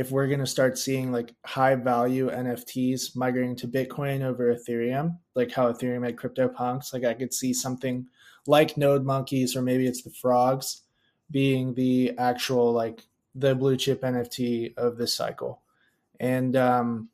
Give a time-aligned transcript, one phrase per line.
[0.00, 5.18] if we're going to start seeing like high value NFTs migrating to Bitcoin over Ethereum,
[5.34, 8.06] like how Ethereum had CryptoPunks, like I could see something
[8.46, 10.84] like Node Monkeys or maybe it's the Frogs
[11.30, 13.02] being the actual like
[13.34, 15.60] the blue chip NFT of this cycle.
[16.18, 17.10] And um,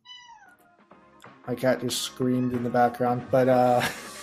[1.48, 3.82] my cat just screamed in the background, but uh,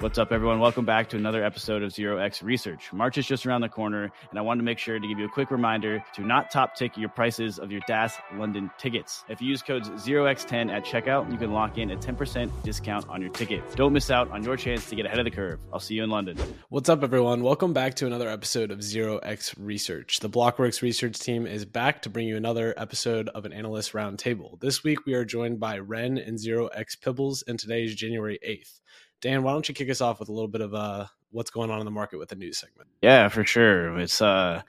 [0.00, 0.60] What's up, everyone?
[0.60, 2.92] Welcome back to another episode of Zero X Research.
[2.92, 5.24] March is just around the corner, and I wanted to make sure to give you
[5.24, 9.24] a quick reminder to not top tick your prices of your DAS London tickets.
[9.30, 13.22] If you use codes 0x10 at checkout, you can lock in a 10% discount on
[13.22, 13.62] your ticket.
[13.74, 15.60] Don't miss out on your chance to get ahead of the curve.
[15.72, 16.36] I'll see you in London.
[16.68, 17.42] What's up, everyone?
[17.42, 20.20] Welcome back to another episode of Zero X Research.
[20.20, 24.60] The Blockworks research team is back to bring you another episode of an analyst roundtable.
[24.60, 28.38] This week, we are joined by Ren and Zero X Pibblez, and today is January
[28.46, 28.80] 8th.
[29.20, 31.70] Dan, why don't you kick us off with a little bit of uh, what's going
[31.70, 32.88] on in the market with the news segment?
[33.02, 33.98] Yeah, for sure.
[33.98, 34.62] It's uh,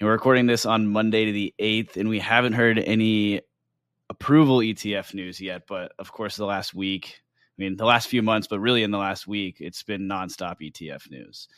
[0.00, 3.40] we're recording this on Monday to the eighth, and we haven't heard any
[4.10, 5.62] approval ETF news yet.
[5.68, 7.20] But of course, the last week,
[7.58, 10.60] I mean, the last few months, but really in the last week, it's been nonstop
[10.60, 11.48] ETF news.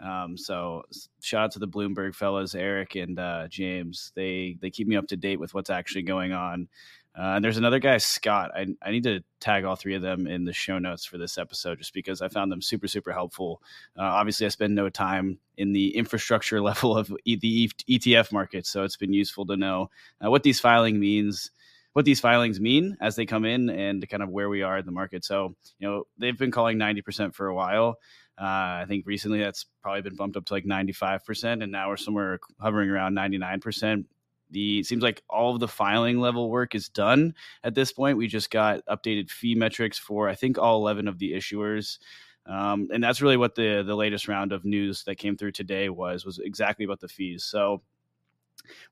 [0.00, 0.82] Um, so
[1.20, 4.12] shout out to the Bloomberg fellas, Eric and uh, James.
[4.16, 6.68] They they keep me up to date with what's actually going on.
[7.14, 8.52] Uh, and there's another guy, Scott.
[8.54, 11.36] I, I need to tag all three of them in the show notes for this
[11.36, 13.62] episode just because I found them super, super helpful.
[13.98, 18.66] Uh, obviously, I spend no time in the infrastructure level of e- the ETF market,
[18.66, 19.90] so it's been useful to know
[20.24, 21.50] uh, what these filing means.
[21.92, 24.86] What these filings mean as they come in, and kind of where we are in
[24.86, 25.26] the market.
[25.26, 27.98] So, you know, they've been calling ninety percent for a while.
[28.40, 31.98] Uh, I think recently that's probably been bumped up to like 95%, and now we're
[31.98, 34.06] somewhere hovering around 99%
[34.52, 38.18] the seems like all of the filing level work is done at this point.
[38.18, 41.98] We just got updated fee metrics for I think all 11 of the issuers.
[42.46, 45.88] Um, and that's really what the the latest round of news that came through today
[45.88, 47.44] was was exactly about the fees.
[47.44, 47.82] So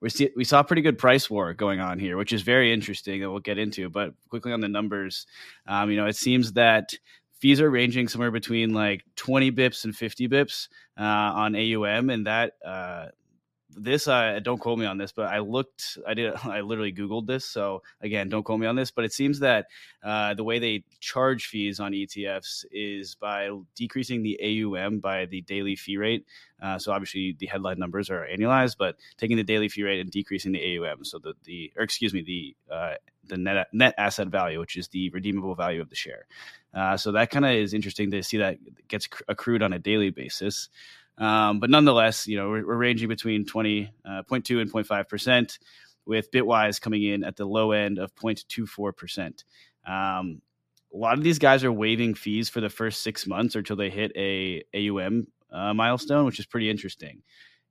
[0.00, 2.72] we see we saw a pretty good price war going on here, which is very
[2.72, 3.88] interesting that we'll get into.
[3.88, 5.27] But quickly on the numbers,
[5.66, 6.92] um, you know, it seems that
[7.38, 10.69] fees are ranging somewhere between like 20 bips and 50 bips
[10.99, 13.06] uh, on AUM, and that uh,
[13.76, 17.26] this uh, don't quote me on this but i looked i did i literally googled
[17.26, 19.66] this so again don't quote me on this but it seems that
[20.03, 25.42] uh, the way they charge fees on etfs is by decreasing the aum by the
[25.42, 26.25] daily fee rate.
[26.62, 30.10] Uh, so obviously the headline numbers are annualized but taking the daily fee rate and
[30.10, 32.94] decreasing the aum so the, the or excuse me the uh,
[33.28, 36.26] the net net asset value which is the redeemable value of the share.
[36.72, 38.56] Uh, so that kind of is interesting to see that
[38.88, 40.69] gets accrued on a daily basis
[41.20, 45.58] um, but nonetheless, you know, we're, we're ranging between 20.2 uh, and 0.5 percent,
[46.06, 49.44] with Bitwise coming in at the low end of 0.24 percent.
[49.86, 50.41] Um,
[50.92, 53.76] a lot of these guys are waiving fees for the first six months or until
[53.76, 57.22] they hit a AUM uh, milestone, which is pretty interesting.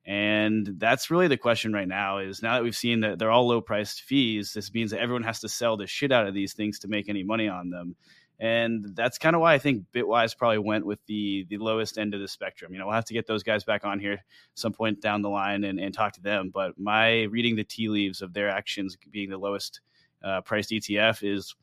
[0.05, 3.47] And that's really the question right now is now that we've seen that they're all
[3.47, 6.53] low priced fees, this means that everyone has to sell the shit out of these
[6.53, 7.95] things to make any money on them
[8.39, 12.13] and that's kind of why I think Bitwise probably went with the the lowest end
[12.13, 12.71] of the spectrum.
[12.71, 14.23] You know, we'll have to get those guys back on here
[14.55, 16.49] some point down the line and, and talk to them.
[16.53, 19.81] But my reading the tea leaves of their actions being the lowest
[20.23, 21.53] uh, priced ETF is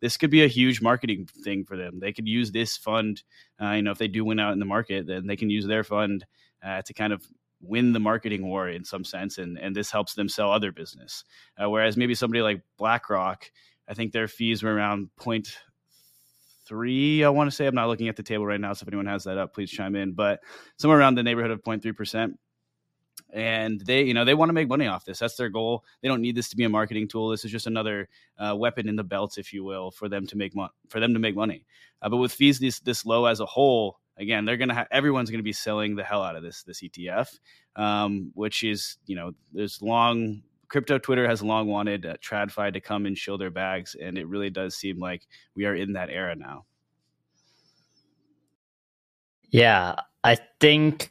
[0.00, 1.98] this could be a huge marketing thing for them.
[1.98, 3.22] They could use this fund,
[3.60, 5.66] uh, you know, if they do win out in the market, then they can use
[5.66, 6.24] their fund
[6.62, 7.26] uh, to kind of
[7.60, 11.24] win the marketing war in some sense, and and this helps them sell other business.
[11.60, 13.50] Uh, whereas maybe somebody like BlackRock,
[13.88, 15.56] I think their fees were around point
[16.68, 17.24] three.
[17.24, 19.06] I want to say I'm not looking at the table right now, so if anyone
[19.06, 20.12] has that up, please chime in.
[20.12, 20.40] But
[20.76, 22.38] somewhere around the neighborhood of 0.3 percent.
[23.30, 25.18] And they, you know, they want to make money off this.
[25.18, 25.84] That's their goal.
[26.00, 27.28] They don't need this to be a marketing tool.
[27.28, 28.08] This is just another
[28.38, 30.70] uh, weapon in the belt, if you will, for them to make money.
[30.88, 31.66] For them to make money.
[32.00, 35.42] Uh, but with fees this this low as a whole, again, they're gonna everyone's gonna
[35.42, 37.38] be selling the hell out of this this ETF,
[37.76, 42.80] um, which is you know there's long crypto Twitter has long wanted uh, TradFi to
[42.80, 46.10] come and show their bags, and it really does seem like we are in that
[46.10, 46.64] era now.
[49.50, 51.10] Yeah, I think.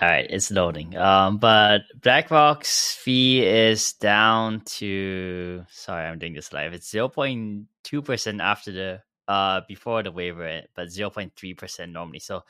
[0.00, 0.96] All right, it's loading.
[0.96, 5.64] Um, but BlackRock's fee is down to.
[5.68, 6.72] Sorry, I'm doing this live.
[6.72, 11.54] It's zero point two percent after the uh before the waiver, but zero point three
[11.54, 12.18] percent normally.
[12.20, 12.42] So,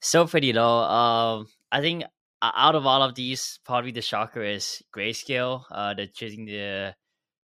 [0.00, 0.82] still pretty low.
[0.84, 2.04] Um, I think
[2.42, 5.64] out of all of these, probably the shocker is Grayscale.
[5.70, 6.94] Uh, they're choosing to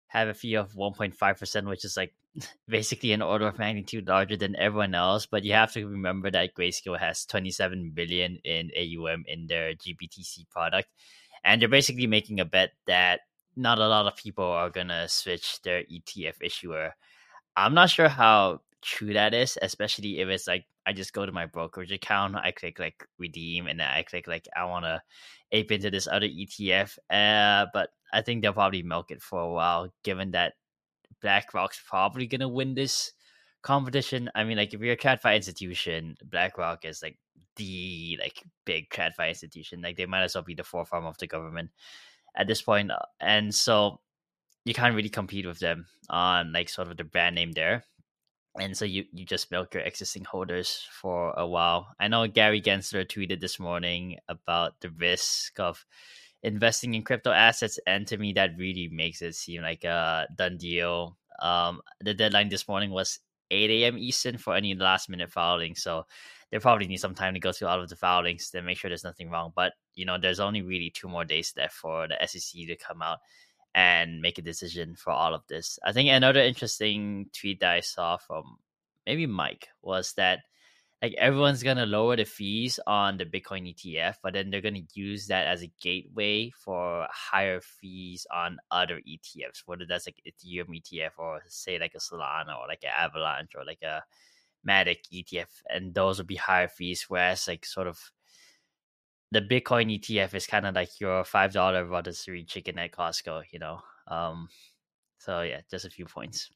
[0.09, 2.15] have a fee of 1.5%, which is like
[2.69, 5.27] basically an order of magnitude larger than everyone else.
[5.27, 10.49] But you have to remember that Grayscale has 27 billion in AUM in their GBTC
[10.51, 10.89] product.
[11.45, 13.21] And they're basically making a bet that
[13.57, 16.95] not a lot of people are going to switch their ETF issuer.
[17.57, 21.33] I'm not sure how true that is, especially if it's like I just go to
[21.33, 25.03] my brokerage account, I click like redeem, and then I click like I want to
[25.53, 26.97] ape into this other ETF.
[27.11, 30.55] Uh, but I think they'll probably milk it for a while, given that
[31.21, 33.13] BlackRock's probably gonna win this
[33.63, 34.31] competition.
[34.35, 37.19] I mean, like if you're a TradFi institution, BlackRock is like
[37.57, 39.83] the like big TradFi institution.
[39.83, 41.71] Like they might as well be the forearm of the government
[42.35, 44.01] at this point, uh, and so
[44.65, 47.85] you can't really compete with them on like sort of the brand name there.
[48.61, 51.89] And so you, you just milk your existing holders for a while.
[52.01, 55.85] I know Gary Gensler tweeted this morning about the risk of
[56.43, 60.57] investing in crypto assets, and to me that really makes it seem like a done
[60.57, 61.17] deal.
[61.41, 63.21] Um, the deadline this morning was
[63.51, 63.99] 8 a.m.
[63.99, 65.75] Eastern for any last minute filing.
[65.75, 66.07] So
[66.51, 68.91] they probably need some time to go through all of the filings to make sure
[68.91, 69.53] there's nothing wrong.
[69.55, 73.03] But you know, there's only really two more days left for the SEC to come
[73.03, 73.19] out
[73.75, 75.79] and make a decision for all of this.
[75.85, 78.59] I think another interesting tweet that I saw from
[79.07, 80.41] maybe Mike was that
[81.01, 85.29] like everyone's gonna lower the fees on the Bitcoin ETF, but then they're gonna use
[85.29, 91.11] that as a gateway for higher fees on other ETFs, whether that's like Ethereum ETF
[91.19, 94.03] or say like a Solana or like an Avalanche or like a
[94.69, 97.07] Matic ETF, and those would be higher fees.
[97.09, 98.11] Whereas like sort of
[99.31, 103.59] the Bitcoin ETF is kind of like your five dollar rotisserie chicken at Costco, you
[103.59, 103.81] know.
[104.07, 104.49] Um,
[105.19, 106.51] so yeah, just a few points.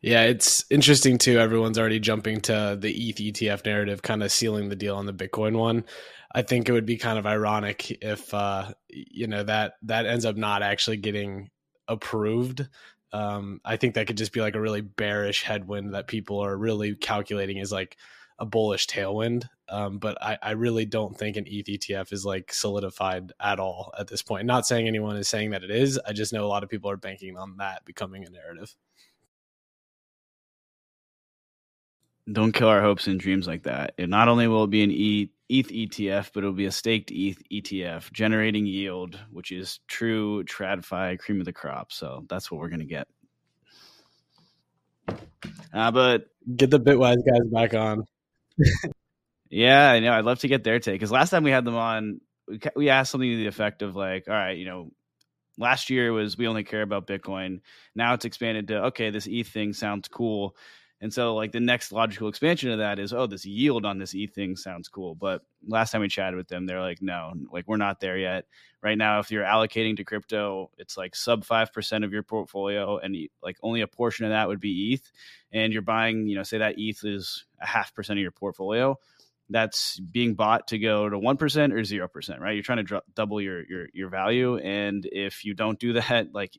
[0.00, 1.38] Yeah, it's interesting too.
[1.38, 5.12] Everyone's already jumping to the ETH ETF narrative, kind of sealing the deal on the
[5.12, 5.84] Bitcoin one.
[6.34, 10.24] I think it would be kind of ironic if uh, you know that that ends
[10.24, 11.50] up not actually getting
[11.88, 12.66] approved.
[13.12, 16.56] Um, I think that could just be like a really bearish headwind that people are
[16.56, 17.98] really calculating is like
[18.42, 19.44] a bullish tailwind.
[19.68, 23.94] Um, but I, I really don't think an ETH ETF is like solidified at all
[23.98, 24.44] at this point.
[24.46, 25.98] Not saying anyone is saying that it is.
[26.06, 28.74] I just know a lot of people are banking on that becoming a narrative.
[32.30, 33.94] don't kill our hopes and dreams like that.
[33.98, 37.42] It not only will it be an ETH ETF, but it'll be a staked ETH
[37.50, 41.92] ETF, generating yield, which is true TradFi cream of the crop.
[41.92, 43.08] So that's what we're going to get.
[45.74, 48.04] Uh, but get the Bitwise guys back on.
[49.50, 50.12] Yeah, I know.
[50.12, 52.20] I'd love to get their take because last time we had them on,
[52.76, 54.90] we asked something to the effect of like, all right, you know,
[55.58, 57.60] last year was we only care about Bitcoin.
[57.94, 60.56] Now it's expanded to okay, this ETH thing sounds cool
[61.02, 64.14] and so, like the next logical expansion of that is, oh, this yield on this
[64.14, 65.16] ETH thing sounds cool.
[65.16, 68.44] But last time we chatted with them, they're like, no, like we're not there yet.
[68.80, 72.98] Right now, if you're allocating to crypto, it's like sub five percent of your portfolio,
[72.98, 75.10] and like only a portion of that would be ETH.
[75.50, 78.96] And you're buying, you know, say that ETH is a half percent of your portfolio.
[79.50, 82.54] That's being bought to go to one percent or zero percent, right?
[82.54, 86.32] You're trying to dr- double your your your value, and if you don't do that,
[86.32, 86.56] like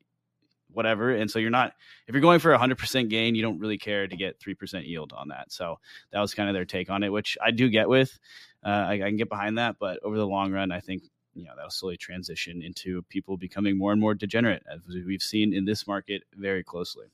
[0.73, 1.11] whatever.
[1.11, 1.73] And so you're not,
[2.07, 5.13] if you're going for a 100% gain, you don't really care to get 3% yield
[5.13, 5.51] on that.
[5.51, 5.79] So
[6.11, 8.17] that was kind of their take on it, which I do get with.
[8.65, 9.77] Uh, I, I, can get behind that.
[9.79, 11.03] But over the long run, I think,
[11.33, 15.53] you know, that'll slowly transition into people becoming more and more degenerate, as we've seen
[15.53, 17.07] in this market very closely.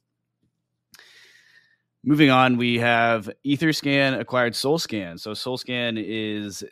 [2.03, 5.19] Moving on, we have Etherscan acquired SolScan.
[5.19, 6.63] So SolScan is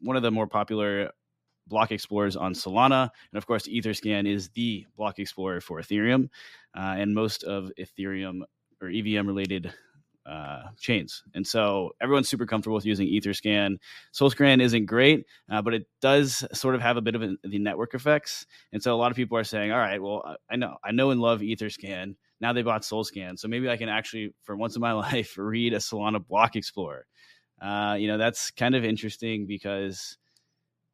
[0.00, 1.10] one of the more popular
[1.68, 3.10] block explorers on Solana.
[3.32, 6.28] And of course, Etherscan is the block explorer for Ethereum
[6.76, 8.40] uh, and most of Ethereum
[8.80, 9.72] or EVM related
[10.28, 11.22] uh, chains.
[11.34, 13.78] And so everyone's super comfortable with using Etherscan.
[14.12, 17.94] SolScan isn't great, uh, but it does sort of have a bit of the network
[17.94, 18.46] effects.
[18.72, 21.10] And so a lot of people are saying, all right, well, I know, I know
[21.10, 22.16] and love Etherscan.
[22.40, 23.38] Now they bought SolScan.
[23.38, 27.06] So maybe I can actually, for once in my life, read a Solana block explorer.
[27.60, 30.16] Uh, you know, that's kind of interesting because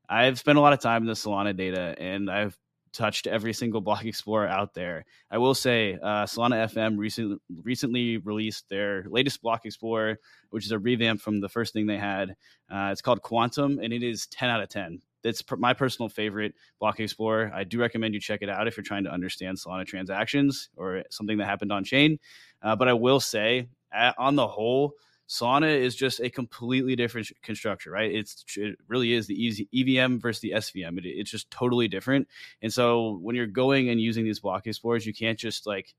[0.09, 2.57] I've spent a lot of time in the Solana data and I've
[2.95, 5.05] touched every single block explorer out there.
[5.31, 10.19] I will say uh, Solana FM recently recently released their latest block explorer,
[10.51, 12.31] which is a revamp from the first thing they had.
[12.71, 15.01] Uh, it's called Quantum, and it is 10 out of 10.
[15.25, 17.51] It's my personal favorite block explorer.
[17.55, 21.03] I do recommend you check it out if you're trying to understand Solana transactions or
[21.11, 22.19] something that happened on chain.
[22.63, 24.93] Uh, but I will say, at, on the whole,
[25.29, 28.13] Solana is just a completely different construction, right?
[28.13, 30.99] It's it really is the easy EVM versus the SVM.
[30.99, 32.29] It, it's just totally different.
[32.63, 35.95] And so when you're going and using these block explorers, you can't just like,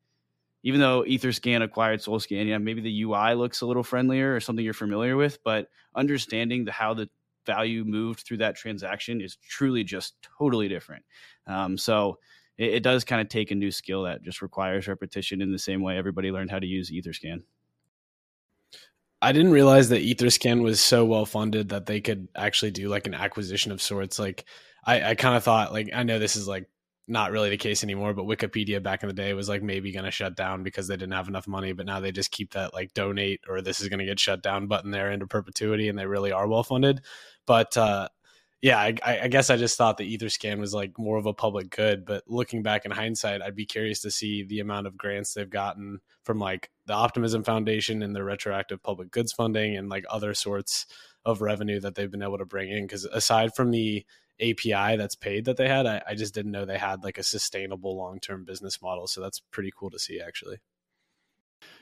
[0.64, 4.64] even though EtherScan acquired SolScan, yeah, maybe the UI looks a little friendlier or something
[4.64, 7.10] you're familiar with, but understanding the how the
[7.46, 11.06] value moved through that transaction is truly just totally different.
[11.48, 12.20] Um, so
[12.58, 15.60] it, it does kind of take a new skill that just requires repetition in the
[15.60, 17.42] same way everybody learned how to use EtherScan.
[19.26, 23.08] I didn't realize that Etherscan was so well funded that they could actually do like
[23.08, 24.20] an acquisition of sorts.
[24.20, 24.46] Like
[24.86, 26.70] I, I kind of thought like I know this is like
[27.08, 30.06] not really the case anymore, but Wikipedia back in the day was like maybe going
[30.06, 31.72] to shut down because they didn't have enough money.
[31.74, 34.44] But now they just keep that like donate or this is going to get shut
[34.44, 37.02] down button there into perpetuity, and they really are well funded.
[37.48, 38.10] But uh,
[38.66, 41.70] yeah, I, I, guess I just thought the Etherscan was like more of a public
[41.70, 42.04] good.
[42.04, 45.48] But looking back in hindsight, I'd be curious to see the amount of grants they've
[45.48, 50.34] gotten from like the Optimism Foundation and the retroactive public goods funding and like other
[50.34, 50.88] sorts
[51.26, 52.86] of revenue that they've been able to bring in.
[52.88, 54.04] Because aside from the
[54.42, 55.86] API that's paid that they had.
[55.86, 59.06] I, I just didn't know they had like a sustainable long term business model.
[59.06, 60.58] So that's pretty cool to see actually.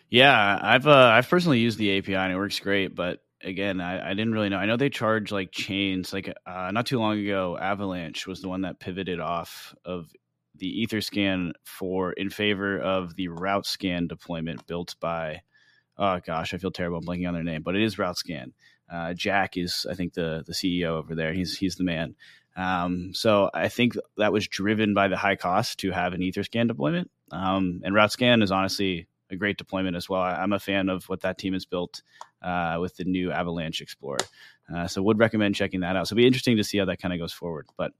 [0.09, 4.11] Yeah, I've uh, I've personally used the API and it works great, but again, I,
[4.11, 4.57] I didn't really know.
[4.57, 6.13] I know they charge like chains.
[6.13, 10.11] Like uh, not too long ago, Avalanche was the one that pivoted off of
[10.55, 15.41] the EtherScan for in favor of the RouteScan deployment built by.
[15.97, 16.99] Oh gosh, I feel terrible.
[16.99, 18.53] I'm blanking on their name, but it is RouteScan.
[18.91, 21.33] Uh, Jack is, I think, the the CEO over there.
[21.33, 22.15] He's he's the man.
[22.55, 26.67] Um, so I think that was driven by the high cost to have an EtherScan
[26.67, 27.09] deployment.
[27.31, 30.21] Um, and RouteScan is honestly a great deployment as well.
[30.21, 32.01] I, am a fan of what that team has built
[32.41, 34.19] uh, with the new Avalanche Explorer.
[34.73, 36.07] Uh, so would recommend checking that out.
[36.07, 37.67] So it'll be interesting to see how that kind of goes forward.
[37.77, 37.91] But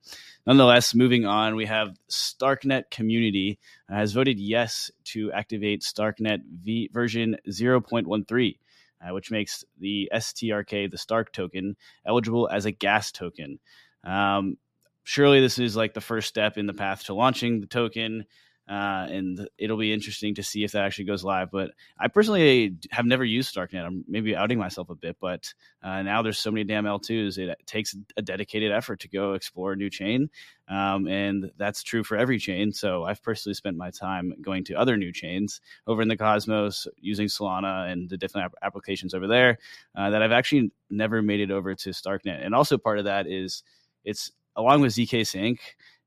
[0.48, 3.60] nonetheless, moving on, we have Starknet community
[3.92, 8.58] uh, has voted yes to activate Starknet v- version 0.13.
[9.06, 11.76] Uh, which makes the STRK, the Stark token,
[12.06, 13.60] eligible as a gas token.
[14.06, 14.56] Um,
[15.04, 18.26] surely this is like the first step in the path to launching the token.
[18.68, 21.52] Uh, and it'll be interesting to see if that actually goes live.
[21.52, 23.86] But I personally have never used Starknet.
[23.86, 25.54] I'm maybe outing myself a bit, but
[25.84, 27.38] uh, now there's so many damn L2s.
[27.38, 30.30] It takes a dedicated effort to go explore a new chain,
[30.70, 32.72] um, and that's true for every chain.
[32.72, 36.88] So I've personally spent my time going to other new chains over in the Cosmos,
[37.00, 39.58] using Solana and the different applications over there
[39.96, 42.44] uh, that I've actually never made it over to Starknet.
[42.46, 43.64] And also part of that is
[44.06, 45.58] it's along with zkSync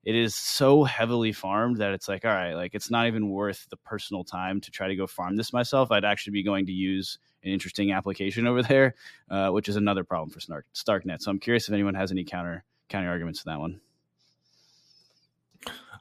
[0.06, 3.66] it is so heavily farmed that it's like all right like it's not even worth
[3.70, 5.90] the personal time to try to go farm this myself.
[5.90, 8.94] I'd actually be going to use an interesting application over there
[9.30, 11.20] uh, which is another problem for Snark, starknet.
[11.20, 13.80] So i'm curious if anyone has any counter counter arguments to that one.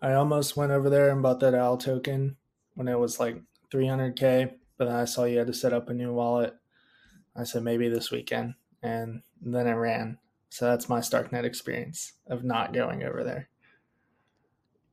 [0.04, 2.38] I almost went over there and bought that al token
[2.76, 3.42] when it was like
[3.74, 6.54] 300k but then i saw you had to set up a new wallet.
[7.36, 10.20] I said maybe this weekend and then i ran.
[10.50, 13.50] So that's my Starknet experience of not going over there.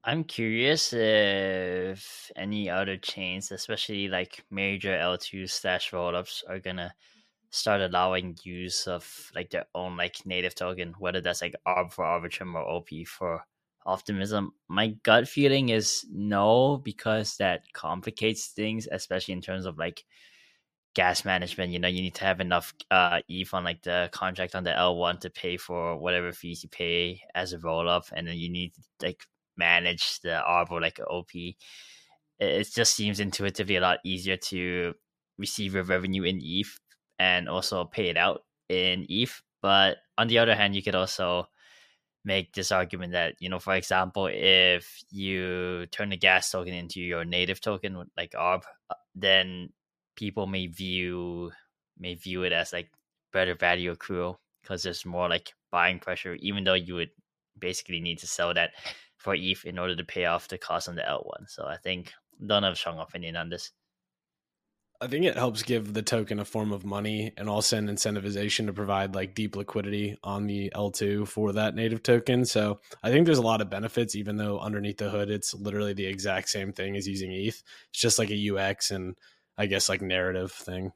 [0.05, 6.95] I'm curious if any other chains, especially like major L2 stash rollups, are gonna
[7.51, 12.05] start allowing use of like their own like native token, whether that's like Arb for
[12.05, 13.45] Arbitrum or OP for
[13.87, 14.55] Optimism.
[14.69, 20.05] My gut feeling is no, because that complicates things, especially in terms of like
[20.95, 24.55] gas management, you know, you need to have enough uh ETH on like the contract
[24.55, 28.27] on the L1 to pay for whatever fees you pay as a roll up, and
[28.29, 31.31] then you need like manage the Arbor like OP.
[32.39, 34.95] It just seems intuitively a lot easier to
[35.39, 36.79] receive your revenue in ETH
[37.19, 39.43] and also pay it out in ETH.
[39.61, 41.49] But on the other hand, you could also
[42.25, 47.01] make this argument that you know for example if you turn the gas token into
[47.01, 49.69] your native token like arb uh, then
[50.15, 51.51] people may view
[51.99, 52.89] may view it as like
[53.33, 57.11] better value accrual because there's more like buying pressure, even though you would
[57.59, 58.71] basically need to sell that
[59.23, 61.49] for ETH in order to pay off the cost on the L1.
[61.49, 62.13] So I think
[62.45, 63.71] don't have a strong opinion on this.
[65.01, 68.67] I think it helps give the token a form of money and also an incentivization
[68.67, 72.45] to provide like deep liquidity on the L2 for that native token.
[72.45, 75.93] So I think there's a lot of benefits, even though underneath the hood, it's literally
[75.93, 77.63] the exact same thing as using ETH.
[77.91, 79.17] It's just like a UX and
[79.59, 80.93] I guess like narrative thing.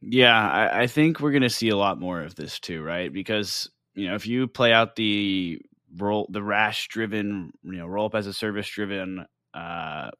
[0.00, 3.12] Yeah, I, I think we're gonna see a lot more of this too, right?
[3.12, 5.60] Because you know, if you play out the
[5.96, 10.10] roll, the RAS driven, you know, roll up as a service driven uh,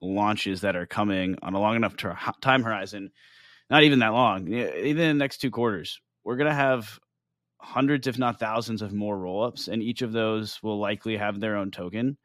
[0.00, 1.96] launches that are coming on a long enough
[2.40, 3.10] time horizon,
[3.68, 6.98] not even that long, even in the next two quarters, we're gonna have
[7.60, 11.40] hundreds, if not thousands, of more roll ups, and each of those will likely have
[11.40, 12.16] their own token.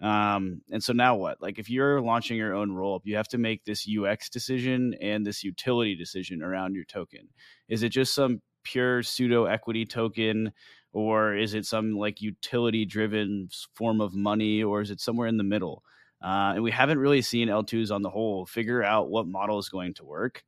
[0.00, 1.40] Um, and so now what?
[1.40, 4.94] Like if you're launching your own roll up, you have to make this UX decision
[5.00, 7.28] and this utility decision around your token.
[7.68, 10.52] Is it just some pure pseudo equity token,
[10.92, 15.36] or is it some like utility driven form of money, or is it somewhere in
[15.36, 15.82] the middle?
[16.22, 19.68] Uh, and we haven't really seen L2s on the whole figure out what model is
[19.68, 20.44] going to work.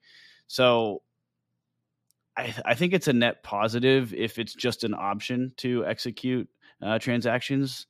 [0.47, 1.03] So
[2.37, 6.49] I, I think it's a net positive if it's just an option to execute
[6.83, 7.87] uh, transactions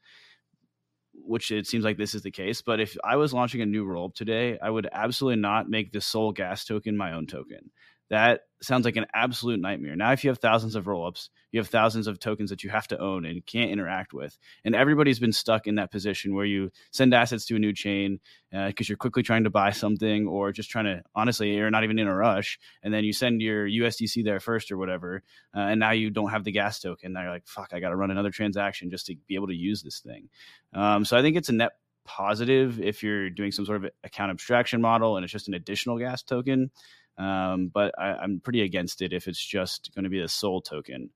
[1.15, 2.61] which it seems like this is the case.
[2.61, 6.01] But if I was launching a new roll today, I would absolutely not make the
[6.01, 7.71] sole gas token my own token.
[8.11, 9.97] That sounds like an absolute nightmare.
[9.97, 12.87] Now, if you have thousands of rollups, you have thousands of tokens that you have
[12.89, 14.37] to own and can't interact with.
[14.65, 18.21] And everybody's been stuck in that position where you send assets to a new chain
[18.51, 21.85] because uh, you're quickly trying to buy something or just trying to, honestly, you're not
[21.85, 22.59] even in a rush.
[22.83, 25.23] And then you send your USDC there first or whatever.
[25.55, 27.13] Uh, and now you don't have the gas token.
[27.13, 29.57] Now you're like, fuck, I got to run another transaction just to be able to
[29.57, 30.29] use this thing.
[30.73, 31.73] Um, so I think it's a net
[32.05, 35.99] positive if you're doing some sort of account abstraction model and it's just an additional
[35.99, 36.71] gas token.
[37.17, 40.61] Um, but I, am pretty against it if it's just going to be a sole
[40.61, 41.11] token.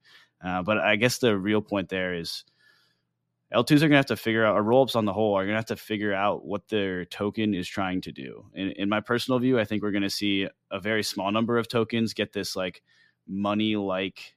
[0.45, 2.45] Uh, but I guess the real point there is
[3.53, 5.55] L2s are going to have to figure out, or rollups on the whole are going
[5.55, 8.45] to have to figure out what their token is trying to do.
[8.55, 11.59] In, in my personal view, I think we're going to see a very small number
[11.59, 12.83] of tokens get this like
[13.27, 14.37] money like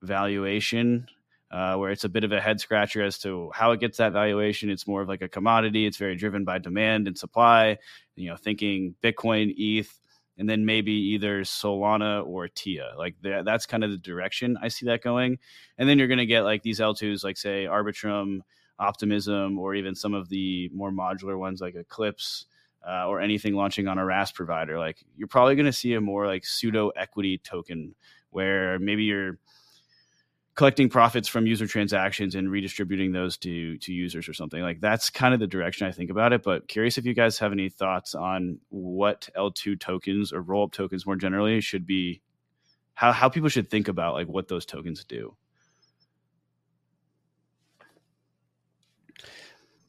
[0.00, 1.08] valuation
[1.52, 4.12] uh, where it's a bit of a head scratcher as to how it gets that
[4.12, 4.70] valuation.
[4.70, 5.84] It's more of like a commodity.
[5.84, 7.78] It's very driven by demand and supply.
[8.16, 10.00] You know, thinking Bitcoin, ETH,
[10.38, 12.92] and then maybe either Solana or TIA.
[12.96, 15.38] Like that, that's kind of the direction I see that going.
[15.78, 18.40] And then you're going to get like these L2s, like say Arbitrum,
[18.78, 22.46] Optimism, or even some of the more modular ones like Eclipse.
[22.84, 26.00] Uh, or anything launching on a RAS provider, like you're probably going to see a
[26.00, 27.94] more like pseudo equity token
[28.30, 29.38] where maybe you're
[30.54, 34.62] collecting profits from user transactions and redistributing those to to users or something.
[34.62, 37.38] Like that's kind of the direction i think about it but curious if you guys
[37.38, 42.20] have any thoughts on what l2 tokens or roll up tokens more generally should be
[42.94, 45.34] how, how people should think about like what those tokens do.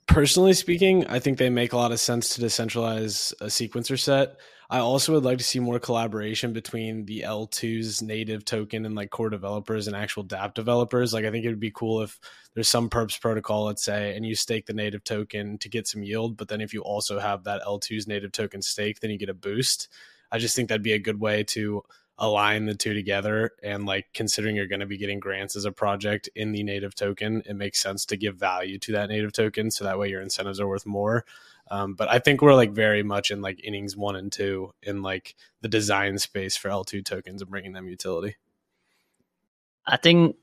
[0.08, 4.38] Personally speaking i think they make a lot of sense to decentralize a sequencer set
[4.74, 9.12] I also would like to see more collaboration between the L2's native token and like
[9.12, 11.13] core developers and actual dApp developers.
[11.13, 12.20] Like I think it would be cool if
[12.56, 16.01] there's some perps protocol, let's say, and you stake the native token to get some
[16.01, 19.30] yield, but then if you also have that L2's native token stake, then you get
[19.30, 19.89] a boost.
[20.32, 21.84] I just think that'd be a good way to
[22.18, 25.72] align the two together and like considering you're going to be getting grants as a
[25.72, 29.72] project in the native token it makes sense to give value to that native token
[29.72, 31.25] so that way your incentives are worth more
[31.70, 35.01] um, but I think we're like very much in like innings one and two in
[35.01, 38.36] like the design space for L2 tokens and bringing them utility.
[39.86, 40.36] I think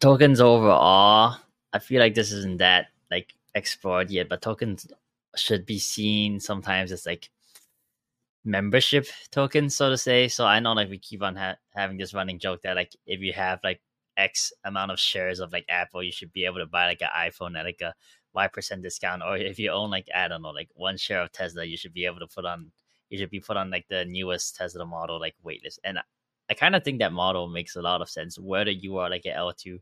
[0.00, 1.36] tokens overall,
[1.72, 4.86] I feel like this isn't that like explored yet, but tokens
[5.36, 7.30] should be seen sometimes as like
[8.44, 10.28] membership tokens, so to say.
[10.28, 13.20] So I know like we keep on ha- having this running joke that like if
[13.20, 13.80] you have like
[14.16, 17.08] X amount of shares of like Apple, you should be able to buy like an
[17.14, 17.94] iPhone at like a
[18.36, 21.32] Y percent discount, or if you own like I don't know, like one share of
[21.32, 22.70] Tesla, you should be able to put on
[23.08, 25.78] you should be put on like the newest Tesla model like waitlist.
[25.84, 26.02] And I,
[26.50, 29.24] I kind of think that model makes a lot of sense, whether you are like
[29.24, 29.78] an L two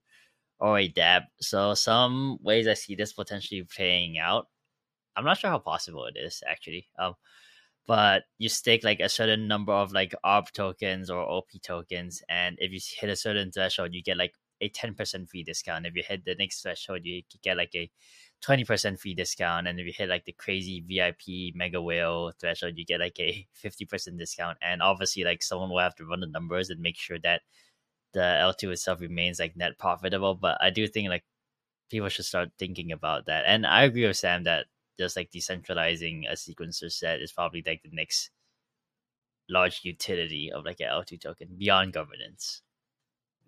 [0.61, 1.25] or a dApp.
[1.40, 4.47] So some ways I see this potentially playing out.
[5.17, 6.87] I'm not sure how possible it is actually.
[6.99, 7.14] Um,
[7.87, 12.57] but you stake like a certain number of like ARB tokens or OP tokens, and
[12.61, 15.87] if you hit a certain threshold, you get like a 10% fee discount.
[15.87, 17.90] If you hit the next threshold, you get like a
[18.46, 19.66] 20% fee discount.
[19.66, 23.46] And if you hit like the crazy VIP mega whale threshold, you get like a
[23.64, 24.59] 50% discount.
[24.62, 27.42] And obviously, like someone will have to run the numbers and make sure that
[28.12, 30.35] the L2 itself remains like net profitable.
[30.35, 31.24] But I do think like
[31.90, 33.44] people should start thinking about that.
[33.46, 34.66] And I agree with Sam that
[34.98, 38.30] just like decentralizing a sequencer set is probably like the next
[39.48, 42.62] large utility of like an L2 token beyond governance.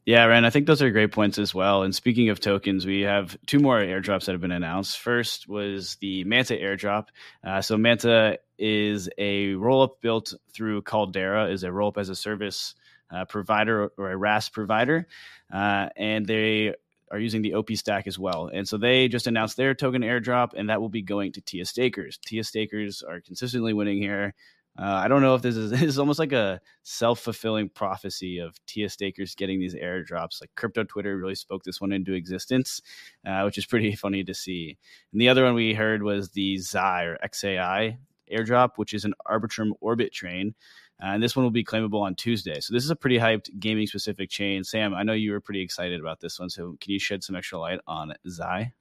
[0.07, 1.83] Yeah, Ren, I think those are great points as well.
[1.83, 5.01] And speaking of tokens, we have two more airdrops that have been announced.
[5.01, 7.09] First was the Manta airdrop.
[7.45, 12.77] Uh, so Manta is a rollup built through Caldera, is a rollup as a service
[13.11, 15.09] uh, provider or a RAS provider,
[15.53, 16.75] uh, and they
[17.11, 18.49] are using the OP stack as well.
[18.53, 21.65] And so they just announced their token airdrop, and that will be going to TIA
[21.65, 22.19] stakers.
[22.25, 24.35] TIA stakers are consistently winning here.
[24.79, 28.39] Uh, I don't know if this is, this is almost like a self fulfilling prophecy
[28.39, 30.41] of TIA stakers getting these airdrops.
[30.41, 32.83] Like crypto Twitter really spoke this one into existence,
[33.25, 34.77] uh, which is pretty funny to see.
[35.13, 37.99] And the other one we heard was the XAI or XAI
[38.33, 40.55] airdrop, which is an Arbitrum Orbit train.
[41.03, 42.59] Uh, and this one will be claimable on Tuesday.
[42.61, 44.65] So this is a pretty hyped gaming specific chain.
[44.65, 46.49] Sam, I know you were pretty excited about this one.
[46.49, 48.73] So can you shed some extra light on XAI?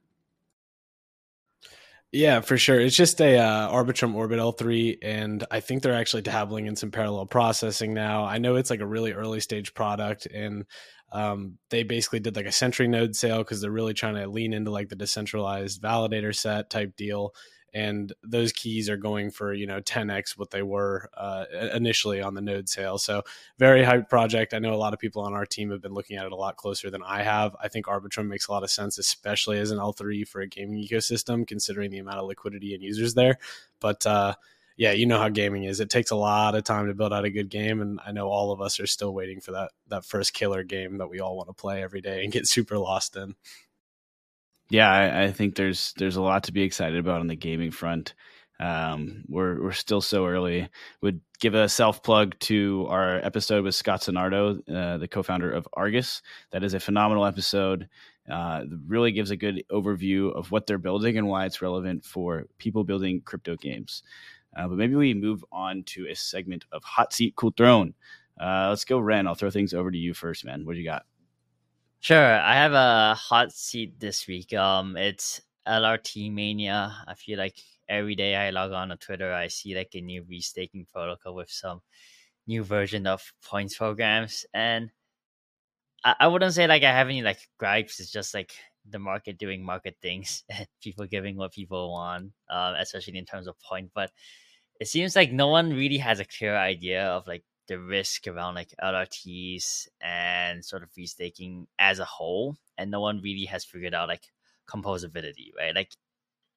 [2.16, 2.80] Yeah, for sure.
[2.80, 6.90] It's just a uh, Arbitrum Orbit L3, and I think they're actually dabbling in some
[6.90, 8.24] parallel processing now.
[8.24, 10.64] I know it's like a really early stage product, and
[11.12, 14.54] um, they basically did like a Sentry node sale because they're really trying to lean
[14.54, 17.34] into like the decentralized validator set type deal
[17.74, 22.34] and those keys are going for you know 10x what they were uh, initially on
[22.34, 23.22] the node sale so
[23.58, 26.16] very hyped project i know a lot of people on our team have been looking
[26.16, 28.70] at it a lot closer than i have i think arbitrum makes a lot of
[28.70, 32.82] sense especially as an l3 for a gaming ecosystem considering the amount of liquidity and
[32.82, 33.38] users there
[33.80, 34.34] but uh,
[34.76, 35.80] yeah, you know how gaming is.
[35.80, 38.28] It takes a lot of time to build out a good game, and I know
[38.28, 41.36] all of us are still waiting for that that first killer game that we all
[41.36, 43.34] want to play every day and get super lost in.
[44.68, 47.70] Yeah, I, I think there's there's a lot to be excited about on the gaming
[47.70, 48.14] front.
[48.58, 50.68] Um, we're we're still so early.
[51.02, 55.68] Would give a self plug to our episode with Scott Sunarto, uh, the co-founder of
[55.74, 56.22] Argus.
[56.50, 57.88] That is a phenomenal episode.
[58.30, 62.46] Uh, really gives a good overview of what they're building and why it's relevant for
[62.58, 64.02] people building crypto games.
[64.56, 67.94] Uh, but maybe we move on to a segment of Hot Seat Cool Throne.
[68.40, 69.28] Uh, let's go, Ren.
[69.28, 70.64] I'll throw things over to you first, man.
[70.64, 71.04] What do you got?
[72.00, 72.38] Sure.
[72.40, 74.52] I have a hot seat this week.
[74.54, 76.94] Um, it's LRT Mania.
[77.06, 77.56] I feel like
[77.88, 81.50] every day I log on to Twitter, I see like a new restaking protocol with
[81.50, 81.82] some
[82.46, 84.46] new version of points programs.
[84.54, 84.90] And
[86.04, 88.00] I, I wouldn't say like I have any like gripes.
[88.00, 88.52] It's just like
[88.88, 93.46] the market doing market things and people giving what people want, um, especially in terms
[93.46, 93.90] of point.
[93.94, 94.10] But
[94.80, 98.50] it seems like no one really has a clear idea of like the risk around
[98.50, 103.64] um, like LRTs and sort of restaking as a whole, and no one really has
[103.64, 104.32] figured out like
[104.68, 105.74] composability, right?
[105.74, 105.92] Like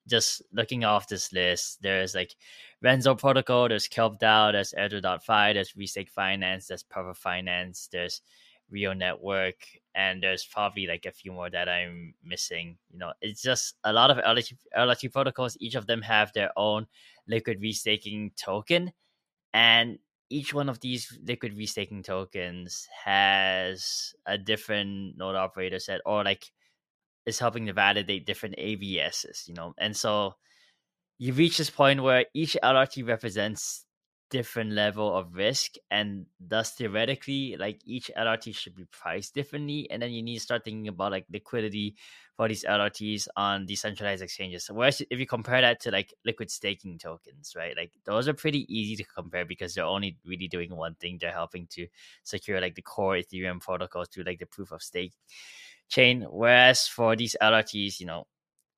[0.08, 2.34] just looking off this list, there's like
[2.82, 8.22] Renzo Protocol, there's KelpDAO, there's Airdrop.fi, there's Restake Finance, there's Puffer Finance, there's
[8.70, 9.56] Rio Network,
[9.94, 12.78] and there's probably like a few more that I'm missing.
[12.90, 15.56] You know, it's just a lot of LRT, LRT protocols.
[15.60, 16.86] Each of them have their own
[17.26, 18.92] liquid restaking token,
[19.52, 19.98] and
[20.30, 26.52] each one of these liquid restaking tokens has a different node operator set or like
[27.26, 29.74] is helping to validate different AVSs, you know.
[29.78, 30.34] And so
[31.18, 33.84] you reach this point where each LRT represents
[34.30, 40.00] different level of risk and thus theoretically like each lrt should be priced differently and
[40.00, 41.96] then you need to start thinking about like liquidity
[42.36, 44.64] for these lrts on decentralized exchanges.
[44.64, 47.76] So whereas if you compare that to like liquid staking tokens right?
[47.76, 51.18] Like those are pretty easy to compare because they're only really doing one thing.
[51.20, 51.86] They're helping to
[52.22, 55.12] secure like the core ethereum protocols through like the proof of stake
[55.88, 56.22] chain.
[56.30, 58.26] Whereas for these lrts you know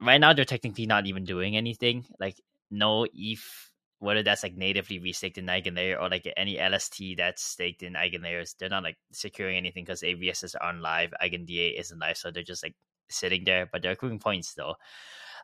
[0.01, 2.07] right now they're technically not even doing anything.
[2.19, 3.72] Like no eth
[4.03, 8.57] whether that's like natively restaked in Eigenlayer or like any LST that's staked in Eigenlayers,
[8.59, 12.65] they're not like securing anything because AVSs aren't live, EigenDA isn't live, so they're just
[12.65, 12.75] like
[13.09, 14.75] sitting there, but they're accruing points still.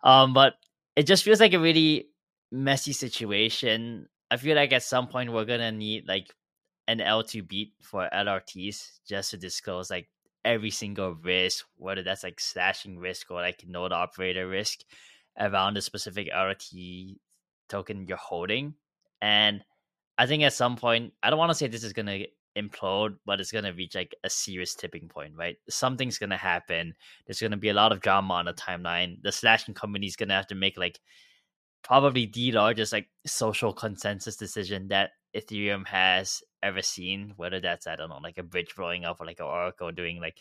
[0.02, 0.54] Um, but
[0.96, 2.08] it just feels like a really
[2.50, 4.08] messy situation.
[4.28, 6.34] I feel like at some point we're gonna need like
[6.88, 10.08] an L2 beat for LRTs just to disclose like
[10.44, 14.80] every single risk, whether that's like slashing risk or like node operator risk
[15.38, 17.18] around a specific LRT
[17.68, 18.74] token you're holding.
[19.20, 19.62] And
[20.16, 22.26] I think at some point, I don't want to say this is going to
[22.56, 25.56] implode, but it's going to reach like a serious tipping point, right?
[25.68, 26.94] Something's going to happen.
[27.26, 29.22] There's going to be a lot of drama on the timeline.
[29.22, 31.00] The slashing company is going to have to make like
[31.82, 37.96] probably the largest like social consensus decision that Ethereum has ever seen, whether that's, I
[37.96, 40.38] don't know, like a bridge blowing up or like an Oracle doing like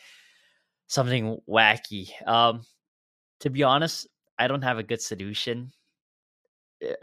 [0.88, 2.10] something wacky.
[2.28, 2.62] Um,
[3.42, 4.08] to be honest,
[4.40, 5.72] I don't have a good solution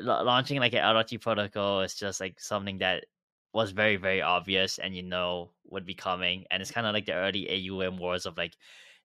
[0.00, 3.04] launching like an LRT protocol is just like something that
[3.52, 7.06] was very very obvious and you know would be coming and it's kind of like
[7.06, 8.56] the early AUM wars of like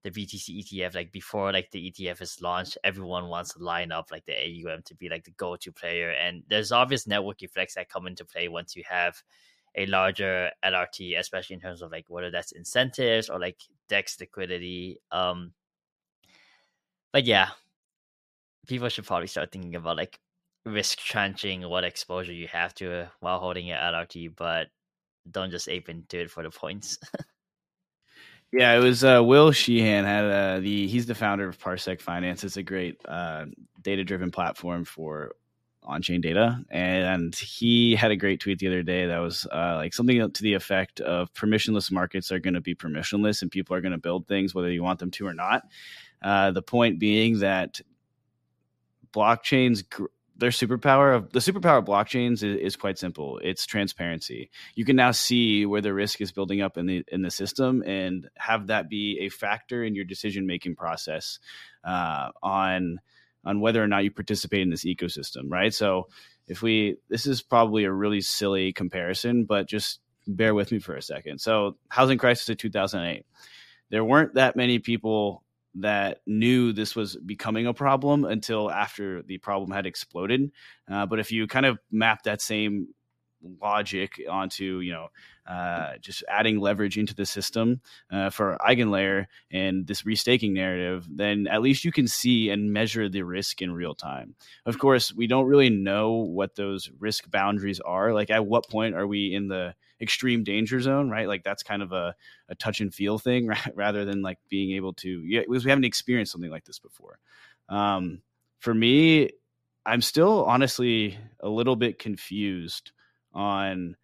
[0.03, 4.11] the BTC ETF like before like the ETF is launched everyone wants to line up
[4.11, 7.89] like the AUM to be like the go-to player and there's obvious network effects that
[7.89, 9.21] come into play once you have
[9.75, 14.99] a larger LRT especially in terms of like whether that's incentives or like DEX liquidity
[15.11, 15.53] um
[17.11, 17.49] but yeah
[18.67, 20.19] people should probably start thinking about like
[20.65, 24.67] risk tranching what exposure you have to while holding your LRT, but
[25.29, 26.97] don't just ape into it for the points.
[28.51, 32.43] yeah, it was uh, Will Sheehan had uh, the he's the founder of Parsec Finance.
[32.43, 33.45] It's a great uh,
[33.81, 35.33] data driven platform for
[35.83, 39.75] on chain data, and he had a great tweet the other day that was uh,
[39.75, 43.75] like something to the effect of permissionless markets are going to be permissionless, and people
[43.75, 45.63] are going to build things whether you want them to or not.
[46.21, 47.79] Uh, the point being that
[49.13, 50.05] blockchains gr-
[50.39, 53.39] their superpower of the superpower of blockchains is, is, quite simple.
[53.43, 54.49] It's transparency.
[54.73, 57.83] You can now see where the risk is building up in the in the system
[57.85, 61.39] and have that be a factor in your decision making process
[61.83, 62.99] uh, on
[63.43, 65.43] on whether or not you participate in this ecosystem.
[65.47, 65.73] Right.
[65.73, 66.07] So
[66.47, 70.95] if we this is probably a really silly comparison, but just bear with me for
[70.95, 71.39] a second.
[71.39, 73.25] So housing crisis of 2008.
[73.89, 75.43] There weren't that many people
[75.75, 80.51] that knew this was becoming a problem until after the problem had exploded.
[80.89, 82.87] Uh, but if you kind of map that same
[83.61, 85.07] logic onto you know
[85.47, 91.47] uh, just adding leverage into the system uh, for eigenlayer and this restaking narrative then
[91.47, 95.27] at least you can see and measure the risk in real time of course we
[95.27, 99.47] don't really know what those risk boundaries are like at what point are we in
[99.47, 102.15] the extreme danger zone right like that's kind of a,
[102.47, 105.85] a touch and feel thing rather than like being able to yeah because we haven't
[105.85, 107.19] experienced something like this before
[107.69, 108.21] um,
[108.59, 109.29] for me
[109.85, 112.91] i'm still honestly a little bit confused
[113.33, 113.95] on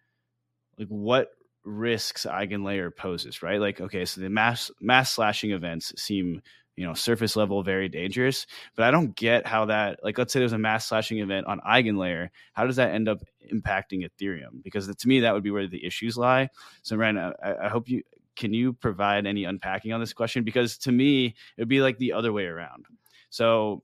[0.78, 1.30] like what
[1.66, 3.60] risks eigenlayer poses, right?
[3.60, 6.40] Like, okay, so the mass mass slashing events seem
[6.76, 10.38] you know surface level very dangerous but i don't get how that like let's say
[10.38, 14.62] there's a mass slashing event on eigenlayer how does that end up impacting ethereum?
[14.62, 16.50] Because to me that would be where the issues lie.
[16.82, 18.02] So Ren i, I hope you
[18.36, 20.44] can you provide any unpacking on this question?
[20.44, 22.84] Because to me it would be like the other way around.
[23.30, 23.82] So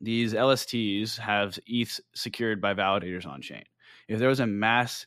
[0.00, 3.64] these lsts have eth secured by validators on chain
[4.08, 5.06] if there was a mass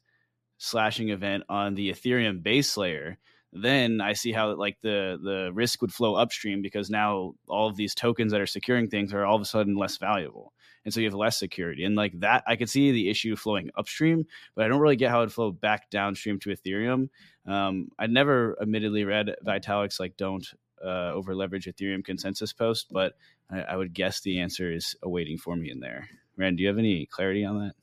[0.58, 3.18] slashing event on the Ethereum base layer,
[3.52, 7.76] then I see how like the the risk would flow upstream because now all of
[7.76, 10.54] these tokens that are securing things are all of a sudden less valuable,
[10.86, 11.84] and so you have less security.
[11.84, 15.10] And like that, I could see the issue flowing upstream, but I don't really get
[15.10, 17.10] how it flow back downstream to Ethereum.
[17.46, 20.46] Um, I never, admittedly, read Vitalik's like don't
[20.84, 23.14] uh, over leverage Ethereum consensus post, but
[23.50, 26.08] I, I would guess the answer is awaiting for me in there.
[26.38, 27.74] Ren, do you have any clarity on that?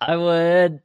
[0.00, 0.80] I would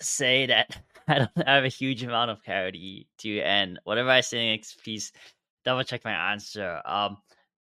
[0.00, 4.50] say that I don't have a huge amount of clarity to, and whatever I say
[4.50, 5.12] next, please
[5.64, 6.80] double check my answer.
[6.84, 7.16] Um,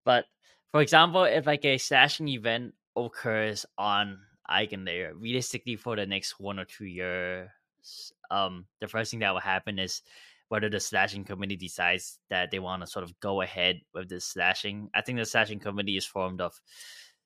[0.05, 0.25] but
[0.71, 6.59] for example, if like a slashing event occurs on Eigenlayer, realistically for the next one
[6.59, 7.49] or two years,
[8.29, 10.01] um, the first thing that will happen is
[10.49, 14.19] whether the slashing committee decides that they want to sort of go ahead with the
[14.19, 14.89] slashing.
[14.93, 16.59] I think the slashing committee is formed of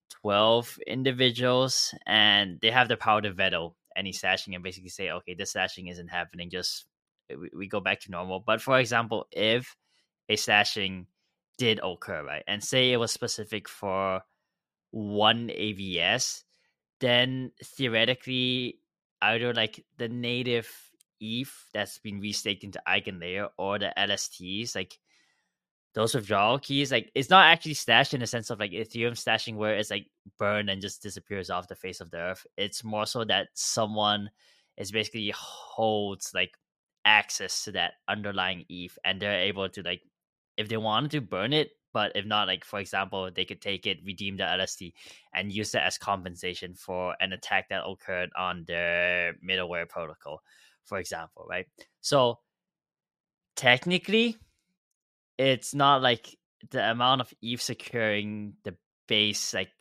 [0.10, 5.34] 12 individuals and they have the power to veto any slashing and basically say, okay,
[5.34, 6.50] this slashing isn't happening.
[6.50, 6.86] Just
[7.30, 8.44] eh, we, we go back to normal.
[8.46, 9.76] But for example, if
[10.30, 11.08] a slashing
[11.58, 14.22] did occur, right, and say it was specific for
[14.92, 16.44] one AVS,
[17.00, 18.80] then theoretically,
[19.22, 20.70] either like the native
[21.20, 24.98] ETH that's been restaked into Eigenlayer or the LSTs, like
[25.94, 29.58] those withdrawal keys, like it's not actually slashed in the sense of like Ethereum slashing
[29.58, 30.08] where it's like
[30.40, 32.46] burned and just disappears off the face of the earth.
[32.58, 34.30] It's more so that someone
[34.78, 36.52] is basically holds like
[37.04, 40.02] access to that underlying ETH and they're able to like
[40.58, 43.86] if they wanted to burn it, but if not, like for example, they could take
[43.86, 44.94] it, redeem the LST,
[45.34, 50.42] and use that as compensation for an attack that occurred on their middleware protocol,
[50.86, 51.68] for example, right?
[52.00, 52.40] So
[53.56, 54.38] technically
[55.42, 56.38] it's not like
[56.70, 58.76] the amount of ETH securing the
[59.08, 59.72] base like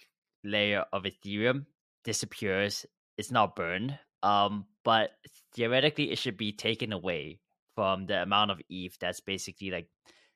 [0.42, 1.66] layer of Ethereum
[2.02, 2.86] disappears.
[3.18, 3.98] It's not burned.
[4.22, 5.10] Um, but
[5.54, 7.40] theoretically, it should be taken away
[7.74, 9.88] from the amount of ETH that's basically like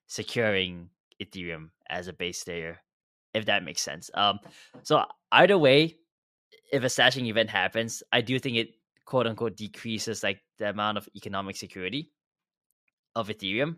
[0.07, 0.91] securing
[1.23, 2.81] Ethereum as a base layer,
[3.33, 4.11] if that makes sense.
[4.13, 4.41] Um,
[4.83, 5.97] so either way,
[6.71, 8.69] if a slashing event happens, I do think it
[9.07, 12.11] quote unquote decreases like the amount of economic security
[13.17, 13.77] of Ethereum.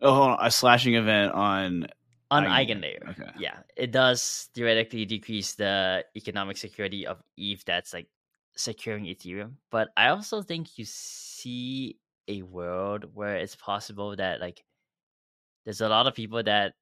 [0.00, 0.38] Oh, on.
[0.40, 1.86] a slashing event on
[2.30, 3.08] on Eigenlayer.
[3.10, 3.30] Okay.
[3.38, 8.08] Yeah, it does theoretically decrease the economic security of ETH that's like
[8.56, 9.52] securing Ethereum.
[9.70, 14.64] But I also think you see a world where it's possible that like
[15.64, 16.74] there's a lot of people that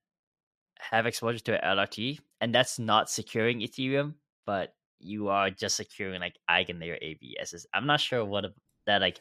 [0.78, 4.14] have exposure to LRT and that's not securing Ethereum,
[4.46, 7.66] but you are just securing like Eigenlayer AVSs.
[7.74, 8.46] I'm not sure what
[8.86, 9.20] that like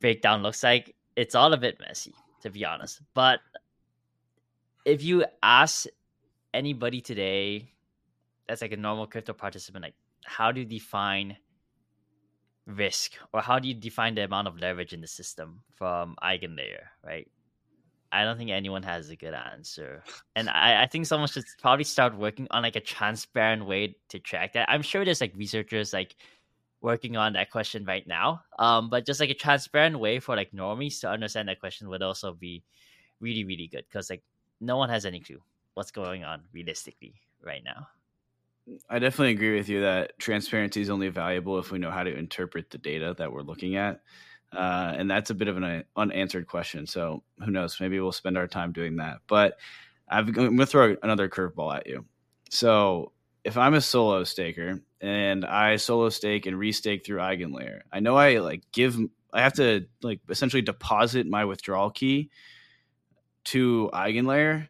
[0.00, 0.94] breakdown looks like.
[1.14, 3.00] It's all a bit messy to be honest.
[3.14, 3.40] But
[4.84, 5.86] if you ask
[6.54, 7.72] anybody today
[8.48, 9.94] that's like a normal crypto participant, like
[10.24, 11.36] how do you define
[12.66, 16.84] risk or how do you define the amount of leverage in the system from Eigenlayer,
[17.04, 17.28] right?
[18.12, 20.02] I don't think anyone has a good answer.
[20.36, 24.18] And I, I think someone should probably start working on like a transparent way to
[24.18, 24.70] track that.
[24.70, 26.16] I'm sure there's like researchers like
[26.86, 28.42] working on that question right now.
[28.60, 32.00] Um, but just like a transparent way for like normies to understand that question would
[32.00, 32.62] also be
[33.20, 34.22] really, really good because like
[34.60, 35.42] no one has any clue
[35.74, 37.88] what's going on realistically right now.
[38.88, 42.16] I definitely agree with you that transparency is only valuable if we know how to
[42.16, 44.00] interpret the data that we're looking at.
[44.52, 46.86] Uh, and that's a bit of an unanswered question.
[46.86, 47.80] So who knows?
[47.80, 49.18] Maybe we'll spend our time doing that.
[49.26, 49.58] But
[50.08, 52.04] i am going to throw another curveball at you.
[52.48, 53.10] So
[53.46, 58.16] if I'm a solo staker and I solo stake and restake through Eigenlayer, I know
[58.16, 58.98] I like give
[59.32, 62.30] I have to like essentially deposit my withdrawal key
[63.44, 64.68] to Eigenlayer.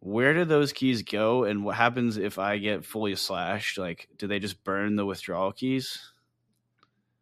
[0.00, 3.78] Where do those keys go, and what happens if I get fully slashed?
[3.78, 6.12] Like, do they just burn the withdrawal keys?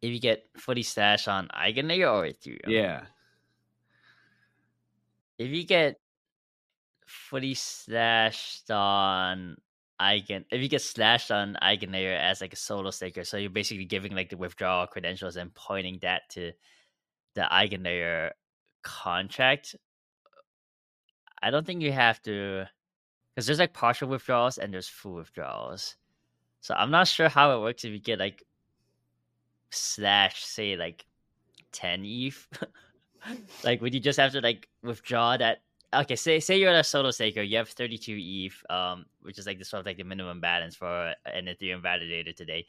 [0.01, 2.67] if you get fully slashed on Eigenlayer or Ethereum.
[2.67, 3.05] Yeah.
[5.37, 5.99] If you get
[7.05, 9.57] fully slashed on
[10.01, 13.85] Eigen, if you get slashed on Eigenlayer as like a solo staker, so you're basically
[13.85, 16.51] giving like the withdrawal credentials and pointing that to
[17.35, 18.31] the Eigenlayer
[18.81, 19.75] contract.
[21.41, 22.65] I don't think you have to,
[23.35, 25.95] because there's like partial withdrawals and there's full withdrawals.
[26.61, 28.43] So I'm not sure how it works if you get like
[29.71, 31.05] slash say like
[31.71, 32.47] 10 ETH.
[33.63, 35.61] like would you just have to like withdraw that
[35.93, 39.59] okay, say say you're a solo staker, you have 32 ETH, um, which is like
[39.59, 42.65] the sort of like the minimum balance for an Ethereum validator today.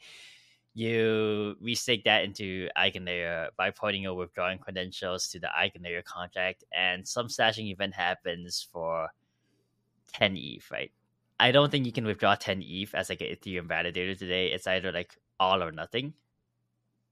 [0.75, 7.07] You restake that into Eigenlayer by pointing your withdrawing credentials to the Eigenlayer contract, and
[7.07, 9.09] some slashing event happens for
[10.13, 10.91] 10 ETH, right?
[11.39, 14.47] I don't think you can withdraw 10 ETH as like an Ethereum validator today.
[14.47, 16.13] It's either like all or nothing.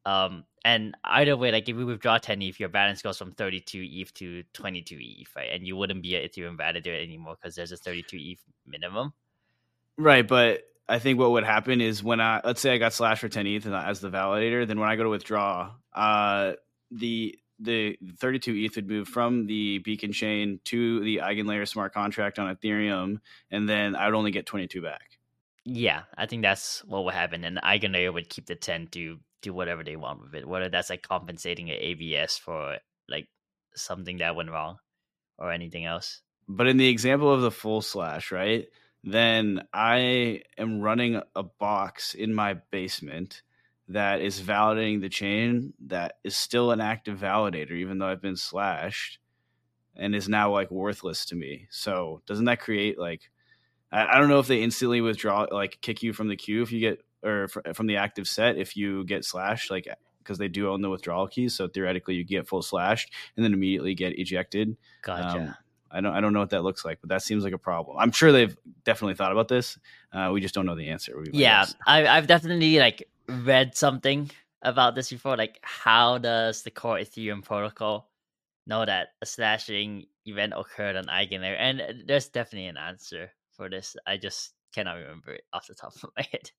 [0.05, 3.85] Um, and either way, like if you withdraw 10 ETH, your balance goes from 32
[3.87, 5.49] ETH to 22 ETH, right?
[5.51, 9.13] And you wouldn't be an Ethereum validator anymore because there's a 32 ETH minimum.
[9.97, 13.21] Right, but I think what would happen is when I let's say I got slashed
[13.21, 16.53] for 10 ETH as the validator, then when I go to withdraw, uh,
[16.91, 22.39] the the 32 ETH would move from the beacon chain to the Eigenlayer smart contract
[22.39, 23.19] on Ethereum,
[23.51, 25.19] and then I would only get 22 back.
[25.63, 29.53] Yeah, I think that's what would happen, and Eigenlayer would keep the 10 to do
[29.53, 32.77] whatever they want with it, whether that's like compensating an AVS for
[33.09, 33.27] like
[33.75, 34.77] something that went wrong
[35.37, 36.21] or anything else.
[36.47, 38.67] But in the example of the full slash, right?
[39.03, 43.41] Then I am running a box in my basement
[43.87, 48.37] that is validating the chain that is still an active validator, even though I've been
[48.37, 49.19] slashed
[49.95, 51.67] and is now like worthless to me.
[51.69, 53.29] So doesn't that create like
[53.91, 56.71] I, I don't know if they instantly withdraw like kick you from the queue if
[56.71, 59.87] you get or from the active set if you get slashed, like
[60.19, 61.55] because they do own the withdrawal keys.
[61.55, 64.77] So theoretically, you get full slashed and then immediately get ejected.
[65.01, 65.39] Gotcha.
[65.39, 65.55] Um,
[65.91, 67.97] I don't I don't know what that looks like, but that seems like a problem.
[67.99, 68.55] I'm sure they've
[68.85, 69.77] definitely thought about this.
[70.13, 71.21] Uh, we just don't know the answer.
[71.31, 74.31] Yeah, I, I've definitely like read something
[74.61, 75.35] about this before.
[75.35, 78.09] Like, how does the core Ethereum protocol
[78.67, 81.57] know that a slashing event occurred on Eigenlayer?
[81.59, 83.97] And there's definitely an answer for this.
[84.07, 86.51] I just cannot remember it off the top of my head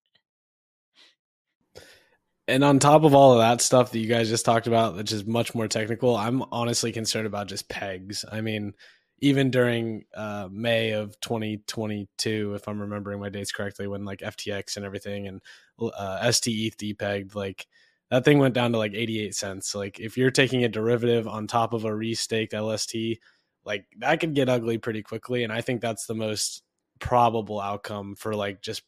[2.53, 5.13] and on top of all of that stuff that you guys just talked about, which
[5.13, 8.25] is much more technical, I'm honestly concerned about just pegs.
[8.31, 8.75] I mean,
[9.21, 14.77] even during uh, May of 2022, if I'm remembering my dates correctly, when like FTX
[14.77, 15.41] and everything and
[15.81, 17.67] uh, ETH depegged, like
[18.11, 19.75] that thing went down to like 88 cents.
[19.75, 23.21] Like if you're taking a derivative on top of a restaked LST,
[23.65, 25.45] like that could get ugly pretty quickly.
[25.45, 26.63] And I think that's the most
[26.99, 28.83] probable outcome for like just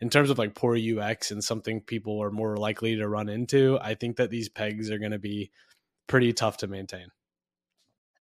[0.00, 3.78] in terms of like poor UX and something people are more likely to run into,
[3.80, 5.50] I think that these pegs are going to be
[6.06, 7.08] pretty tough to maintain.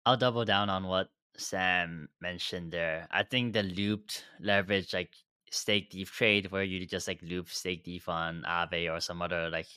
[0.04, 3.08] I'll double down on what Sam mentioned there.
[3.10, 5.10] I think the looped leverage, like
[5.50, 9.50] stake deep trade, where you just like loop stake deep on Aave or some other
[9.50, 9.68] like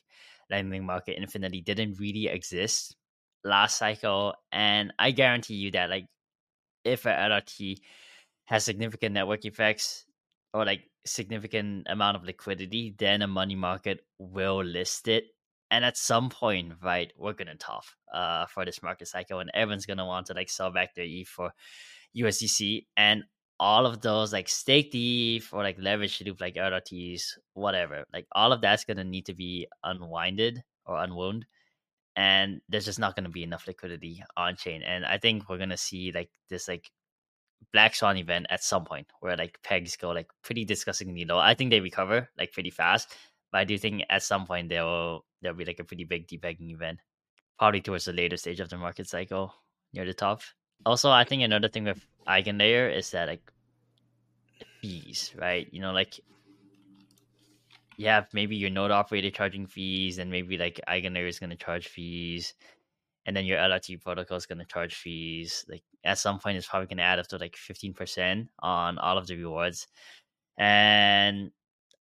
[0.52, 2.96] lending market infinity, didn't really exist
[3.44, 4.36] last cycle.
[4.52, 6.06] And I guarantee you that like
[6.84, 7.78] if an LRT
[8.46, 10.06] has significant network effects
[10.54, 15.26] or like significant amount of liquidity, then a money market will list it.
[15.72, 19.86] And at some point, right, we're gonna tough uh for this market cycle, and everyone's
[19.86, 21.52] gonna want to like sell back their E for
[22.18, 23.24] USDC, and
[23.60, 27.22] all of those like stake ETH or like leverage loop like LRTs,
[27.54, 31.46] whatever, like all of that's gonna need to be unwinded or unwound,
[32.16, 34.82] and there's just not gonna be enough liquidity on chain.
[34.82, 36.90] And I think we're gonna see like this like
[37.72, 41.38] Black Swan event at some point where like pegs go like pretty disgustingly low.
[41.38, 43.16] I think they recover like pretty fast,
[43.52, 46.72] but I do think at some point they'll there'll be like a pretty big depegging
[46.72, 47.00] event,
[47.58, 49.54] probably towards the later stage of the market cycle
[49.94, 50.42] near the top.
[50.86, 53.52] Also, I think another thing with Eigenlayer is that like
[54.82, 55.68] fees, right?
[55.72, 56.20] You know, like
[57.98, 61.58] you have maybe your node operator charging fees, and maybe like Eigenlayer is going to
[61.58, 62.54] charge fees
[63.26, 65.66] and then your LRT protocol is going to charge fees.
[65.70, 68.98] Like at some point, it's probably going to add up to like fifteen percent on
[68.98, 69.88] all of the rewards,
[70.58, 71.52] and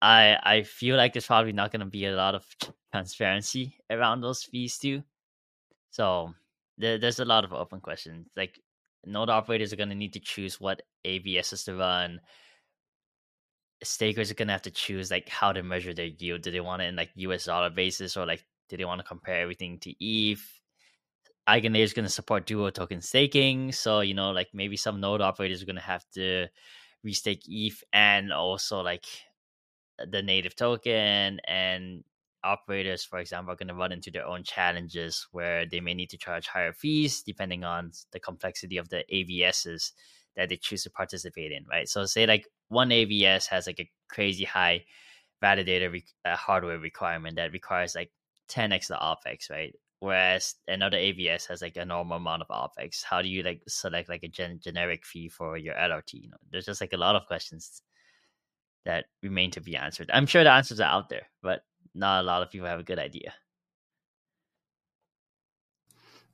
[0.03, 2.47] I I feel like there's probably not going to be a lot of
[2.93, 5.03] transparency around those fees too.
[5.91, 6.35] So
[6.79, 8.29] there, there's a lot of open questions.
[8.37, 8.61] Like
[9.05, 12.21] node operators are going to need to choose what AVSs to run.
[13.83, 16.43] Stakers are going to have to choose like how to measure their yield.
[16.43, 19.07] Do they want it in like US dollar basis or like do they want to
[19.07, 20.58] compare everything to ETH?
[21.49, 23.73] Eigenlayer is going to support dual token staking.
[23.73, 26.49] So, you know, like maybe some node operators are going to have to
[27.07, 29.07] restake ETH and also like
[29.99, 31.41] the native token.
[31.47, 32.05] And
[32.45, 36.11] operators, for example, are going to run into their own challenges where they may need
[36.11, 39.93] to charge higher fees depending on the complexity of the AVSs
[40.37, 41.89] that they choose to participate in, right?
[41.89, 44.85] So, say like one AVS has like a crazy high
[45.43, 48.11] validator re- uh, hardware requirement that requires like
[48.49, 49.75] 10x the OPEX, right?
[50.01, 53.03] Whereas another AVS has like a normal amount of OPEX.
[53.03, 56.15] How do you like select like a gen- generic fee for your LRT?
[56.15, 57.83] You know, there's just like a lot of questions
[58.85, 60.11] that remain to be answered.
[60.13, 61.63] I'm sure the answers are out there, but
[61.95, 63.35] not a lot of people have a good idea.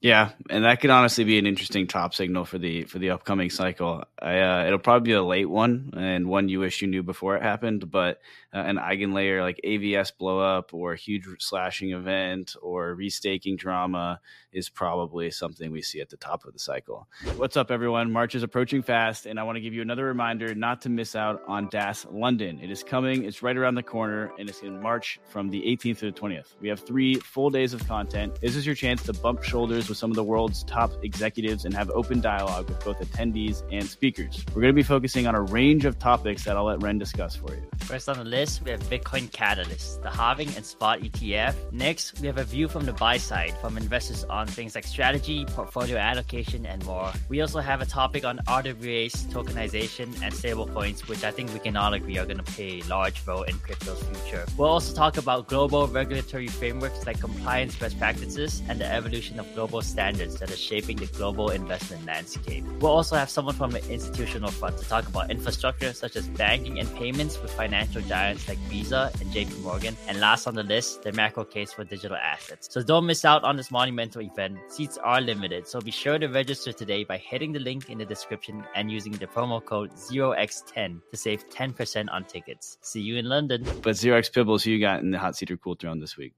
[0.04, 3.48] Yeah, and that could honestly be an interesting top signal for the for the upcoming
[3.48, 4.04] cycle.
[4.20, 7.36] I, uh, it'll probably be a late one and one you wish you knew before
[7.36, 7.90] it happened.
[7.90, 8.20] But
[8.52, 14.20] uh, an eigenlayer like AVS blow up or a huge slashing event or restaking drama
[14.52, 17.08] is probably something we see at the top of the cycle.
[17.36, 18.12] What's up, everyone?
[18.12, 21.16] March is approaching fast, and I want to give you another reminder not to miss
[21.16, 22.60] out on DAS London.
[22.62, 26.00] It is coming; it's right around the corner, and it's in March from the 18th
[26.00, 26.56] to the 20th.
[26.60, 28.38] We have three full days of content.
[28.42, 31.72] This is your chance to bump shoulders with some of the world's top executives and
[31.72, 34.44] have open dialogue with both attendees and speakers.
[34.48, 37.36] We're going to be focusing on a range of topics that I'll let Ren discuss
[37.36, 37.62] for you.
[37.78, 41.54] First on the list, we have Bitcoin Catalyst, the halving and spot ETF.
[41.70, 45.44] Next, we have a view from the buy side from investors on things like strategy,
[45.44, 47.12] portfolio allocation, and more.
[47.28, 51.76] We also have a topic on RWA's tokenization and stablecoins, which I think we can
[51.76, 54.44] all agree are going to play a large role in crypto's future.
[54.56, 59.46] We'll also talk about global regulatory frameworks like compliance best practices and the evolution of
[59.54, 62.64] global standards that are shaping the global investment landscape.
[62.80, 66.78] We'll also have someone from the institutional front to talk about infrastructure such as banking
[66.80, 69.96] and payments with financial giants like Visa and JP Morgan.
[70.08, 72.68] And last on the list, the macro case for digital assets.
[72.70, 74.58] So don't miss out on this monumental event.
[74.68, 78.04] Seats are limited, so be sure to register today by hitting the link in the
[78.04, 82.78] description and using the promo code 0x10 to save 10% on tickets.
[82.82, 83.64] See you in London.
[83.82, 86.32] But 0x Pibblez, who you got in the hot seat or cool throne this week?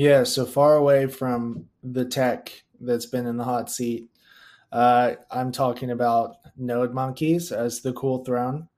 [0.00, 4.08] Yeah, so far away from the tech that's been in the hot seat,
[4.72, 8.68] uh, I'm talking about Node Monkeys as the cool throne,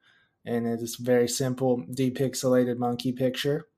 [0.44, 3.68] and it is very simple, depixelated monkey picture.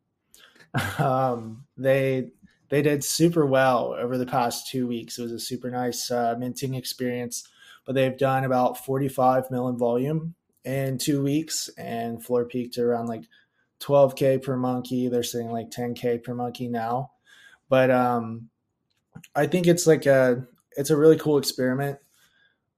[0.98, 2.30] um, they
[2.70, 5.18] they did super well over the past two weeks.
[5.18, 7.46] It was a super nice uh, minting experience,
[7.84, 10.34] but they've done about 45 million volume
[10.64, 13.24] in two weeks, and floor peaked around like
[13.80, 15.08] 12k per monkey.
[15.08, 17.10] They're sitting like 10k per monkey now
[17.74, 18.48] but um,
[19.34, 20.46] I think it's like a
[20.76, 21.98] it's a really cool experiment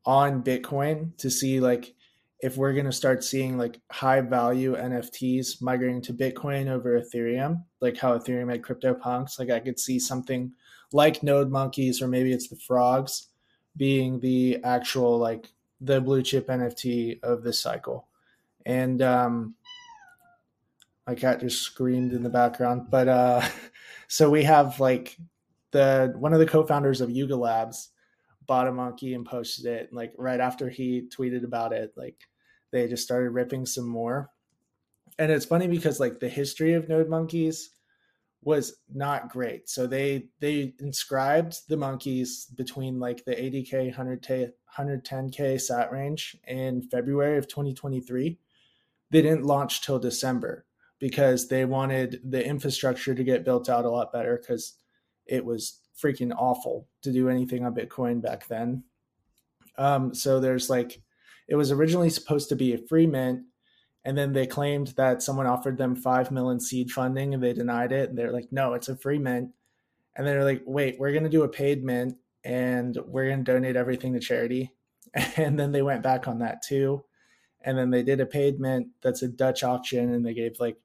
[0.07, 1.95] on Bitcoin to see like
[2.41, 7.63] if we're going to start seeing like high value NFTs migrating to Bitcoin over Ethereum,
[7.83, 9.39] like how Ethereum had CryptoPunks.
[9.39, 10.51] Like I could see something
[10.95, 13.29] like Node Monkeys or maybe it's the Frogs
[13.77, 18.09] being the actual like the blue chip NFT of this cycle.
[18.65, 19.57] And um,
[21.07, 23.43] my cat just screamed in the background, but uh,
[24.09, 25.17] so we have like
[25.71, 27.91] the one of the co-founders of Yuga Labs
[28.47, 29.89] bought a monkey and posted it.
[29.89, 32.17] And like right after he tweeted about it, like
[32.73, 34.31] they just started ripping some more.
[35.19, 37.71] And it's funny because like the history of node monkeys
[38.43, 39.69] was not great.
[39.69, 46.83] So they they inscribed the monkeys between like the 80k 100k 110k sat range in
[46.83, 48.39] February of 2023.
[49.11, 50.67] They didn't launch till December
[51.07, 54.73] because they wanted the infrastructure to get built out a lot better because
[55.25, 58.83] it was freaking awful to do anything on Bitcoin back then.
[59.79, 61.01] Um, so there's like,
[61.47, 63.45] it was originally supposed to be a free mint,
[64.05, 67.93] and then they claimed that someone offered them five million seed funding, and they denied
[67.93, 68.09] it.
[68.09, 69.51] And they're like, no, it's a free mint.
[70.17, 74.13] And they're like, wait, we're gonna do a paid mint, and we're gonna donate everything
[74.15, 74.73] to charity.
[75.37, 77.05] And then they went back on that too.
[77.61, 80.79] And then they did a paid mint that's a Dutch auction, and they gave like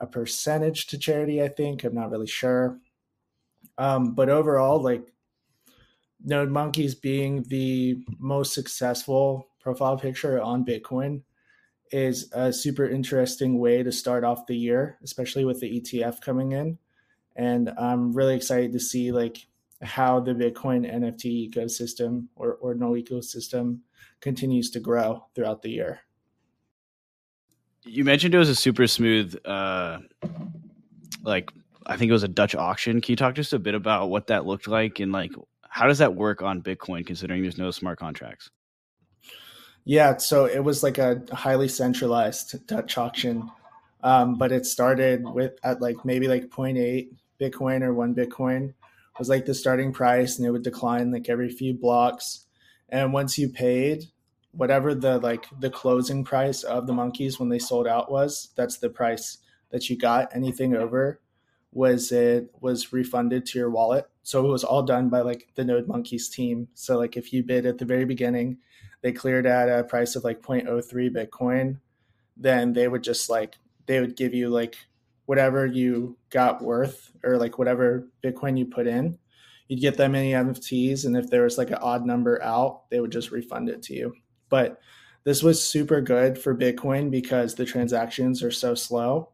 [0.00, 1.84] a percentage to charity, I think.
[1.84, 2.78] I'm not really sure.
[3.76, 5.12] Um, but overall, like
[6.24, 11.22] Node Monkeys being the most successful profile picture on Bitcoin
[11.90, 16.52] is a super interesting way to start off the year, especially with the ETF coming
[16.52, 16.78] in.
[17.36, 19.46] And I'm really excited to see like
[19.82, 23.80] how the Bitcoin NFT ecosystem or ordinal ecosystem
[24.20, 26.00] continues to grow throughout the year.
[27.88, 30.00] You mentioned it was a super smooth, uh,
[31.22, 31.50] like
[31.86, 33.00] I think it was a Dutch auction.
[33.00, 35.32] Can you talk just a bit about what that looked like and like
[35.70, 38.50] how does that work on Bitcoin considering there's no smart contracts?
[39.84, 43.50] Yeah, so it was like a highly centralized Dutch auction,
[44.02, 47.08] um, but it started with at like maybe like 0.8
[47.40, 48.74] Bitcoin or one Bitcoin
[49.18, 52.46] was like the starting price, and it would decline like every few blocks.
[52.90, 54.04] And once you paid,
[54.52, 58.78] whatever the like the closing price of the monkeys when they sold out was that's
[58.78, 59.38] the price
[59.70, 61.20] that you got anything over
[61.72, 64.08] was it was refunded to your wallet.
[64.22, 66.68] So it was all done by like the Node Monkeys team.
[66.74, 68.58] So like if you bid at the very beginning,
[69.02, 71.78] they cleared at a price of like 0.03 Bitcoin,
[72.36, 74.76] then they would just like they would give you like
[75.26, 79.18] whatever you got worth or like whatever Bitcoin you put in.
[79.68, 83.00] You'd get that many NFTs, and if there was like an odd number out, they
[83.00, 84.14] would just refund it to you.
[84.48, 84.80] But
[85.24, 89.30] this was super good for Bitcoin because the transactions are so slow,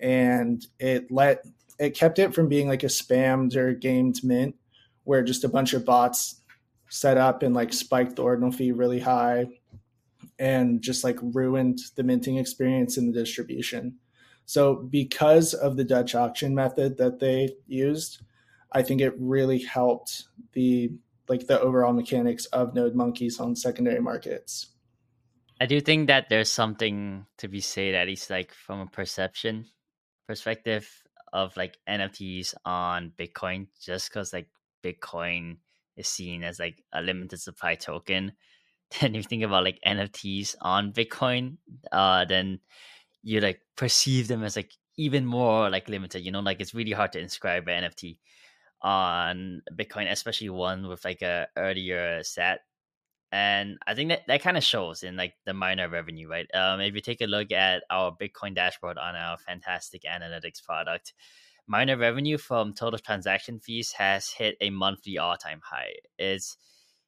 [0.00, 1.44] and it let
[1.78, 4.54] it kept it from being like a spammed or gamed mint,
[5.04, 6.42] where just a bunch of bots
[6.88, 9.46] set up and like spiked the ordinal fee really high,
[10.38, 13.96] and just like ruined the minting experience in the distribution.
[14.44, 18.22] So because of the Dutch auction method that they used,
[18.72, 20.90] I think it really helped the
[21.32, 24.68] like the overall mechanics of node monkeys on secondary markets.
[25.58, 29.64] I do think that there's something to be said at least like from a perception
[30.28, 30.86] perspective
[31.32, 34.48] of like NFTs on Bitcoin just because like
[34.84, 35.56] Bitcoin
[35.96, 38.32] is seen as like a limited supply token.
[39.00, 41.56] Then you think about like NFTs on Bitcoin,
[41.90, 42.60] uh then
[43.22, 46.92] you like perceive them as like even more like limited, you know, like it's really
[46.92, 48.18] hard to inscribe an NFT
[48.82, 52.60] on Bitcoin, especially one with like a earlier set.
[53.30, 56.46] And I think that that kind of shows in like the miner revenue, right?
[56.54, 61.14] Um, if you take a look at our Bitcoin dashboard on our fantastic analytics product,
[61.66, 65.94] miner revenue from total transaction fees has hit a monthly all-time high.
[66.18, 66.58] It's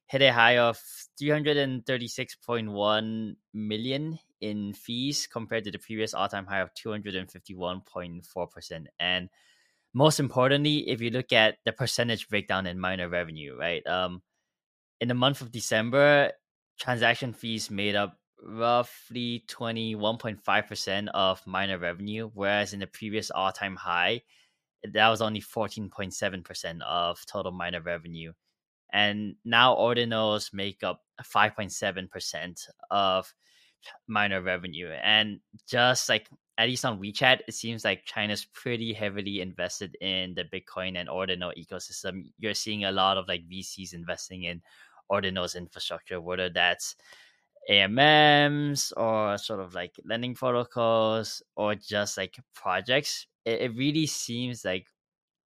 [0.07, 0.81] hit a high of
[1.21, 8.85] 336.1 million in fees compared to the previous all-time high of 251.4%.
[8.99, 9.29] And
[9.95, 13.85] most importantly, if you look at the percentage breakdown in miner revenue, right?
[13.87, 14.21] Um,
[14.99, 16.33] in the month of December,
[16.77, 23.77] transaction fees made up roughly 21.5% of miner revenue, whereas in the previous all time
[23.77, 24.21] high,
[24.83, 28.33] that was only 14.7% of total miner revenue.
[28.91, 33.33] And now ordinals make up 5.7% of
[34.09, 34.89] miner revenue.
[34.89, 35.39] And
[35.69, 36.27] just like
[36.57, 41.09] at least on WeChat, it seems like China's pretty heavily invested in the Bitcoin and
[41.09, 42.31] Ordinal ecosystem.
[42.37, 44.61] You're seeing a lot of like VCs investing in
[45.09, 46.95] Ordinal's infrastructure, whether that's
[47.69, 53.27] AMMs or sort of like lending protocols or just like projects.
[53.43, 54.87] It, it really seems like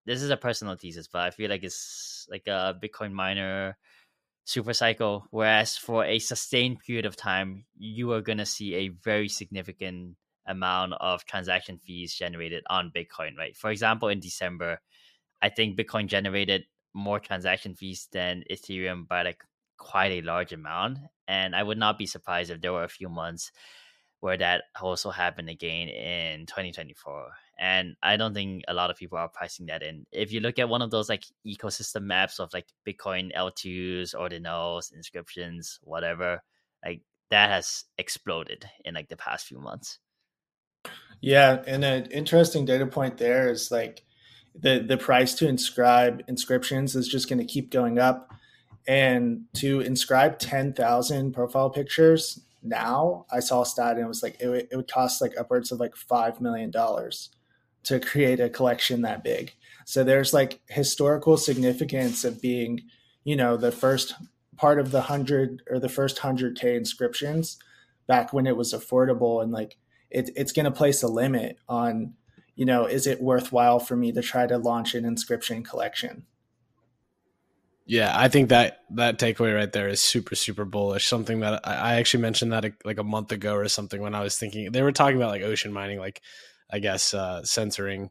[0.06, 3.76] this is a personal thesis, but I feel like it's like a Bitcoin miner
[4.44, 5.26] super cycle.
[5.30, 10.16] Whereas for a sustained period of time, you are going to see a very significant
[10.50, 13.56] amount of transaction fees generated on Bitcoin, right?
[13.56, 14.80] For example, in December,
[15.40, 19.44] I think Bitcoin generated more transaction fees than Ethereum by like
[19.78, 20.98] quite a large amount.
[21.28, 23.52] And I would not be surprised if there were a few months
[24.20, 27.30] where that also happened again in 2024.
[27.58, 30.06] And I don't think a lot of people are pricing that in.
[30.12, 34.92] If you look at one of those like ecosystem maps of like Bitcoin L2s, ordinals,
[34.94, 36.42] inscriptions, whatever,
[36.84, 39.98] like that has exploded in like the past few months.
[41.20, 44.04] Yeah, and an interesting data point there is like
[44.54, 48.30] the the price to inscribe inscriptions is just going to keep going up,
[48.88, 54.22] and to inscribe ten thousand profile pictures now, I saw a stat and it was
[54.22, 57.30] like it, it would cost like upwards of like five million dollars
[57.84, 59.54] to create a collection that big.
[59.86, 62.82] So there's like historical significance of being,
[63.24, 64.14] you know, the first
[64.56, 67.58] part of the hundred or the first hundred K inscriptions
[68.06, 69.78] back when it was affordable and like
[70.10, 72.14] it, it's going to place a limit on,
[72.56, 76.26] you know, is it worthwhile for me to try to launch an inscription collection?
[77.86, 81.08] Yeah, I think that that takeaway right there is super super bullish.
[81.08, 84.22] Something that I, I actually mentioned that like a month ago or something when I
[84.22, 86.20] was thinking they were talking about like ocean mining, like
[86.70, 88.10] I guess uh, censoring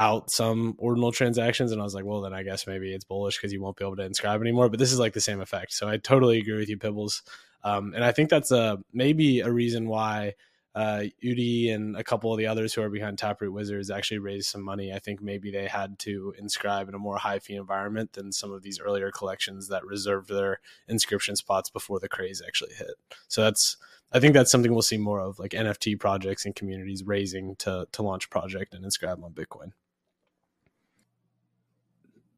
[0.00, 3.36] out some ordinal transactions, and I was like, well, then I guess maybe it's bullish
[3.36, 4.68] because you won't be able to inscribe anymore.
[4.68, 7.22] But this is like the same effect, so I totally agree with you, Pibblez.
[7.62, 10.34] Um, and I think that's a maybe a reason why
[10.74, 14.48] uh, Udi and a couple of the others who are behind Taproot Wizards actually raised
[14.48, 14.92] some money.
[14.92, 18.52] I think maybe they had to inscribe in a more high fee environment than some
[18.52, 22.94] of these earlier collections that reserved their inscription spots before the craze actually hit.
[23.26, 23.76] So that's
[24.12, 27.86] I think that's something we'll see more of, like NFT projects and communities raising to
[27.90, 29.72] to launch project and inscribe on Bitcoin.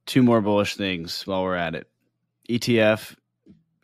[0.07, 1.87] Two more bullish things while we're at it.
[2.49, 3.15] ETF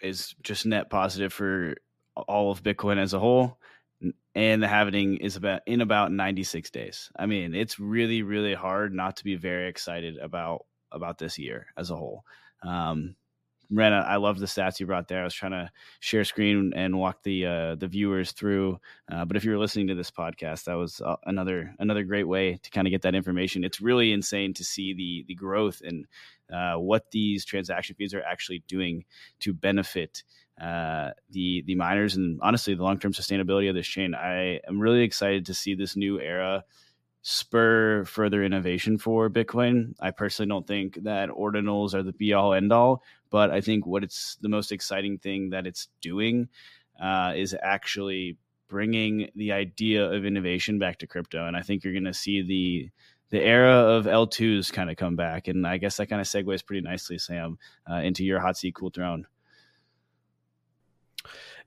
[0.00, 1.76] is just net positive for
[2.16, 3.57] all of Bitcoin as a whole
[4.34, 7.10] and the happening is about in about 96 days.
[7.16, 11.66] I mean, it's really really hard not to be very excited about about this year
[11.76, 12.24] as a whole.
[12.62, 13.16] Um,
[13.76, 15.20] I love the stats you brought there.
[15.20, 15.70] I was trying to
[16.00, 18.80] share screen and walk the uh, the viewers through.
[19.10, 22.26] Uh, but if you were listening to this podcast, that was uh, another another great
[22.26, 23.64] way to kind of get that information.
[23.64, 26.06] It's really insane to see the the growth and
[26.52, 29.04] uh, what these transaction fees are actually doing
[29.40, 30.22] to benefit
[30.60, 34.14] uh, the the miners and honestly the long term sustainability of this chain.
[34.14, 36.64] I am really excited to see this new era
[37.22, 39.94] spur further innovation for Bitcoin.
[40.00, 43.86] I personally don't think that ordinals are the be all end all, but I think
[43.86, 46.48] what it's the most exciting thing that it's doing
[47.00, 48.36] uh, is actually
[48.68, 51.46] bringing the idea of innovation back to crypto.
[51.46, 52.90] And I think you're going to see the
[53.30, 55.48] the era of L2s kind of come back.
[55.48, 57.58] And I guess that kind of segues pretty nicely, Sam,
[57.90, 59.26] uh, into your hot seat cool throne.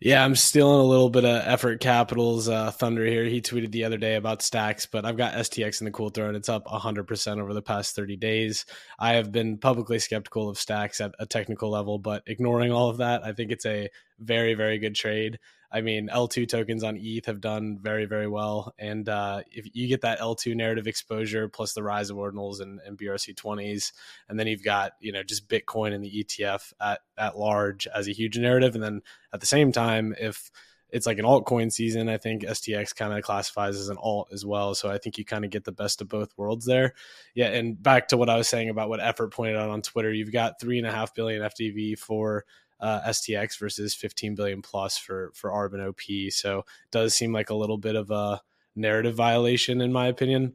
[0.04, 3.24] Yeah, I'm stealing a little bit of effort capital's uh, thunder here.
[3.26, 6.28] He tweeted the other day about stacks, but I've got STX in the cool throw,
[6.28, 8.66] and It's up 100% over the past 30 days.
[8.97, 12.97] I have been publicly skeptical of stacks at a technical level, but ignoring all of
[12.97, 13.89] that, I think it's a
[14.20, 15.38] very, very good trade.
[15.72, 18.74] I mean, L2 tokens on ETH have done very, very well.
[18.78, 22.80] And uh, if you get that L2 narrative exposure plus the rise of ordinals and,
[22.86, 23.93] and BRC20s,
[24.28, 28.07] and then you've got, you know, just Bitcoin and the ETF at, at large as
[28.07, 28.76] a huge narrative.
[28.76, 29.01] And then
[29.34, 30.51] at the same time, if
[30.91, 32.09] it's like an altcoin season.
[32.09, 34.76] I think STX kind of classifies as an alt as well.
[34.76, 36.93] So I think you kind of get the best of both worlds there.
[37.34, 37.47] Yeah.
[37.47, 40.32] And back to what I was saying about what Effort pointed out on Twitter, you've
[40.32, 42.45] got three and a half billion FDV for
[42.82, 46.32] uh, STX versus 15 billion plus for for ARB and OP.
[46.32, 48.41] So does seem like a little bit of a
[48.75, 50.53] narrative violation in my opinion.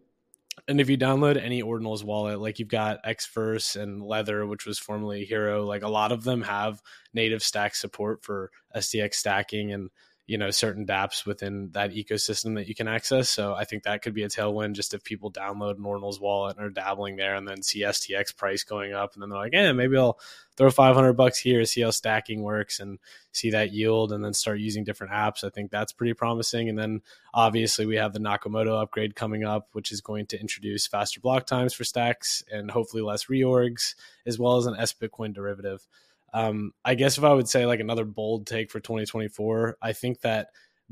[0.68, 4.78] And if you download any Ordinals wallet, like you've got Xverse and Leather, which was
[4.78, 9.90] formerly Hiro, like a lot of them have native stack support for STX stacking and
[10.26, 13.30] you know certain dApps within that ecosystem that you can access.
[13.30, 16.66] So I think that could be a tailwind just if people download Ordinals wallet and
[16.66, 19.72] are dabbling there and then see STX price going up and then they're like, yeah,
[19.72, 20.18] maybe I'll
[20.56, 22.98] throw 500 bucks here, see how stacking works and
[23.30, 25.44] see that yield and then start using different apps.
[25.44, 26.68] I think that's pretty promising.
[26.68, 27.02] And then
[27.32, 31.46] obviously we have the Nakamoto upgrade coming up, which is going to introduce faster block
[31.46, 33.94] times for stacks and hopefully less reorgs,
[34.26, 35.86] as well as an S Bitcoin derivative.
[36.32, 40.20] Um, I guess if I would say like another bold take for 2024, I think
[40.20, 40.48] that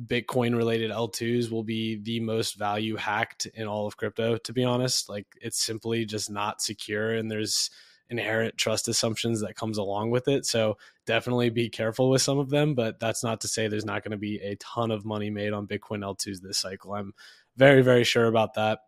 [0.07, 4.65] Bitcoin related L2s will be the most value hacked in all of crypto, to be
[4.65, 5.09] honest.
[5.09, 7.71] Like it's simply just not secure and there's
[8.11, 10.47] inherent trust assumptions that comes along with it.
[10.47, 10.77] So
[11.07, 14.13] definitely be careful with some of them, but that's not to say there's not going
[14.13, 16.95] to be a ton of money made on Bitcoin L2s this cycle.
[16.95, 17.15] I'm
[17.57, 18.81] very, very sure about that.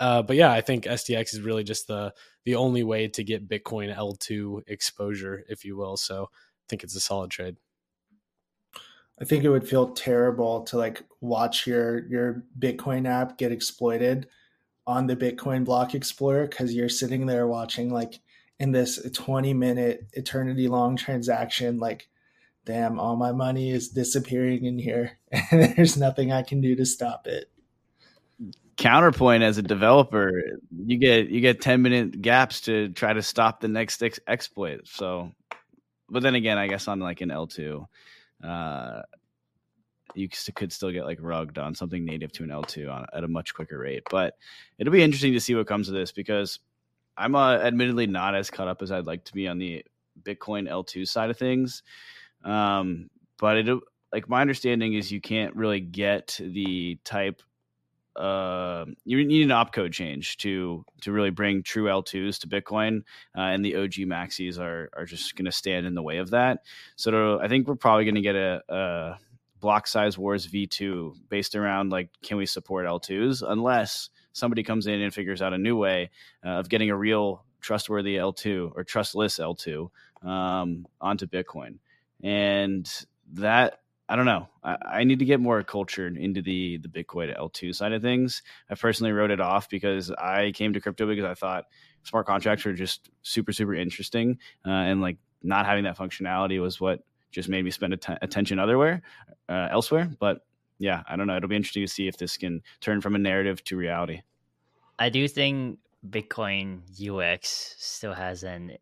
[0.00, 2.12] Uh, but yeah, I think STX is really just the
[2.44, 5.96] the only way to get Bitcoin L2 exposure, if you will.
[5.96, 7.56] So I think it's a solid trade.
[9.20, 14.26] I think it would feel terrible to like watch your your Bitcoin app get exploited
[14.86, 18.18] on the Bitcoin Block Explorer because you're sitting there watching like
[18.58, 22.08] in this 20 minute eternity long transaction like
[22.64, 25.18] damn all my money is disappearing in here
[25.50, 27.51] and there's nothing I can do to stop it
[28.76, 30.42] counterpoint as a developer
[30.84, 34.86] you get you get 10 minute gaps to try to stop the next ex- exploit.
[34.86, 35.32] So
[36.08, 37.86] but then again i guess on like an l2
[38.44, 39.02] uh
[40.14, 43.28] you could still get like rugged on something native to an l2 on, at a
[43.28, 44.02] much quicker rate.
[44.10, 44.36] But
[44.78, 46.60] it'll be interesting to see what comes of this because
[47.16, 49.84] i'm uh, admittedly not as caught up as i'd like to be on the
[50.22, 51.82] bitcoin l2 side of things.
[52.44, 53.78] Um but it
[54.12, 57.42] like my understanding is you can't really get the type
[58.16, 63.02] uh, you need an opcode change to to really bring true L2s to Bitcoin,
[63.36, 66.30] uh, and the OG maxis are are just going to stand in the way of
[66.30, 66.60] that.
[66.96, 69.18] So I think we're probably going to get a, a,
[69.60, 75.00] block size wars V2 based around like can we support L2s unless somebody comes in
[75.00, 76.10] and figures out a new way
[76.44, 79.88] uh, of getting a real trustworthy L2 or trustless L2
[80.22, 81.78] um, onto Bitcoin,
[82.22, 82.90] and
[83.34, 83.78] that
[84.12, 84.46] I don't know.
[84.62, 88.42] I, I, need to get more cultured into the the Bitcoin L2 side of things.
[88.68, 91.64] I personally wrote it off because I came to crypto because I thought
[92.02, 96.78] smart contracts were just super super interesting, uh, and like not having that functionality was
[96.78, 97.00] what
[97.30, 99.00] just made me spend att- attention otherwhere,
[99.48, 100.10] uh, elsewhere.
[100.20, 100.44] But
[100.78, 101.38] yeah, I don't know.
[101.38, 104.20] It'll be interesting to see if this can turn from a narrative to reality.
[104.98, 108.76] I do think Bitcoin UX still has an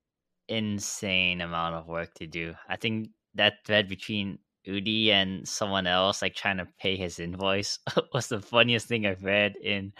[0.48, 2.56] insane amount of work to do.
[2.68, 7.78] I think that thread between Udi and someone else like trying to pay his invoice
[8.12, 9.92] was the funniest thing I've read in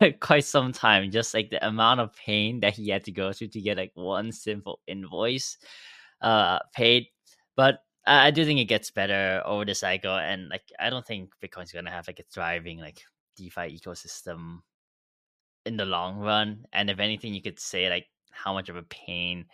[0.20, 1.10] quite some time.
[1.10, 3.92] Just like the amount of pain that he had to go through to get like
[3.94, 5.58] one simple invoice
[6.22, 7.06] uh paid.
[7.56, 11.30] But I do think it gets better over the cycle, and like I don't think
[11.42, 13.02] Bitcoin's gonna have like a thriving like
[13.36, 14.60] DeFi ecosystem
[15.66, 16.64] in the long run.
[16.72, 19.44] And if anything, you could say like how much of a pain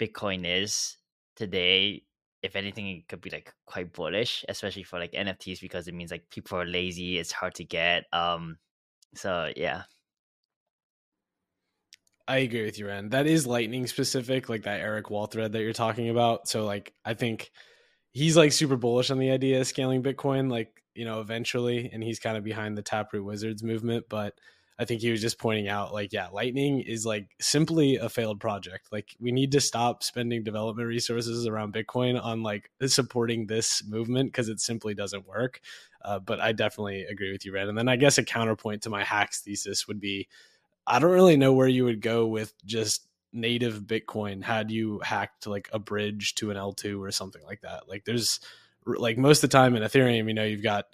[0.00, 0.96] Bitcoin is
[1.36, 2.02] today,
[2.42, 6.10] if anything, it could be like quite bullish, especially for like NFTs because it means
[6.10, 8.04] like people are lazy, it's hard to get.
[8.12, 8.58] Um,
[9.14, 9.82] so yeah.
[12.28, 13.10] I agree with you, Ren.
[13.10, 16.48] That is lightning specific, like that Eric Wall thread that you're talking about.
[16.48, 17.50] So like I think
[18.12, 22.02] he's like super bullish on the idea of scaling Bitcoin, like, you know, eventually, and
[22.02, 24.34] he's kind of behind the Taproot Wizards movement, but
[24.78, 28.40] I think he was just pointing out like, yeah, Lightning is like simply a failed
[28.40, 28.88] project.
[28.92, 34.32] Like we need to stop spending development resources around Bitcoin on like supporting this movement
[34.32, 35.60] because it simply doesn't work.
[36.02, 37.68] Uh, but I definitely agree with you, Ren.
[37.68, 40.28] And then I guess a counterpoint to my hacks thesis would be
[40.86, 45.46] I don't really know where you would go with just native Bitcoin had you hacked
[45.46, 47.88] like a bridge to an L2 or something like that.
[47.88, 48.40] Like there's
[48.84, 50.86] like most of the time in Ethereum, you know, you've got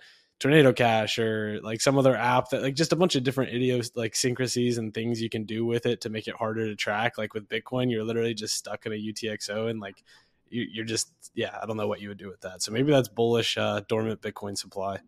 [0.43, 3.93] Tornado Cash or like some other app that like just a bunch of different idios
[3.95, 7.17] like syncrasies and things you can do with it to make it harder to track.
[7.17, 10.03] Like with Bitcoin, you're literally just stuck in a UTXO and like
[10.49, 12.61] you, are just yeah, I don't know what you would do with that.
[12.61, 14.99] So maybe that's bullish uh, dormant Bitcoin supply.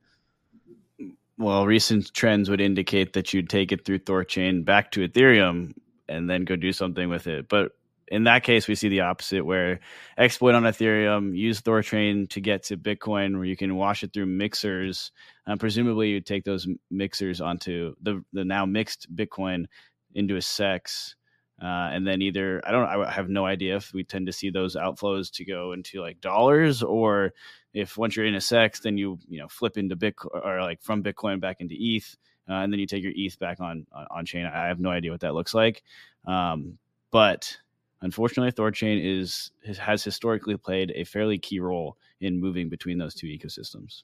[1.37, 5.73] Well, recent trends would indicate that you'd take it through Thorchain back to Ethereum
[6.09, 7.49] and then go do something with it.
[7.49, 7.73] But
[8.09, 9.81] in that case, we see the opposite where
[10.19, 14.27] exploit on Ethereum, use Thorchain to get to Bitcoin, where you can wash it through
[14.27, 15.13] mixers.
[15.47, 19.67] Um, presumably, you take those mixers onto the the now mixed Bitcoin
[20.15, 21.15] into a CEX.
[21.63, 24.51] uh, and then either I don't I have no idea if we tend to see
[24.51, 27.33] those outflows to go into like dollars or
[27.73, 30.83] if once you're in a CEX then you you know flip into Bitcoin or like
[30.83, 32.17] from Bitcoin back into ETH.
[32.49, 34.45] Uh, and then you take your ETH back on, on, on chain.
[34.47, 35.83] I have no idea what that looks like,
[36.27, 36.79] um,
[37.11, 37.57] but
[38.05, 39.51] Unfortunately, Thorchain is
[39.83, 44.03] has historically played a fairly key role in moving between those two ecosystems.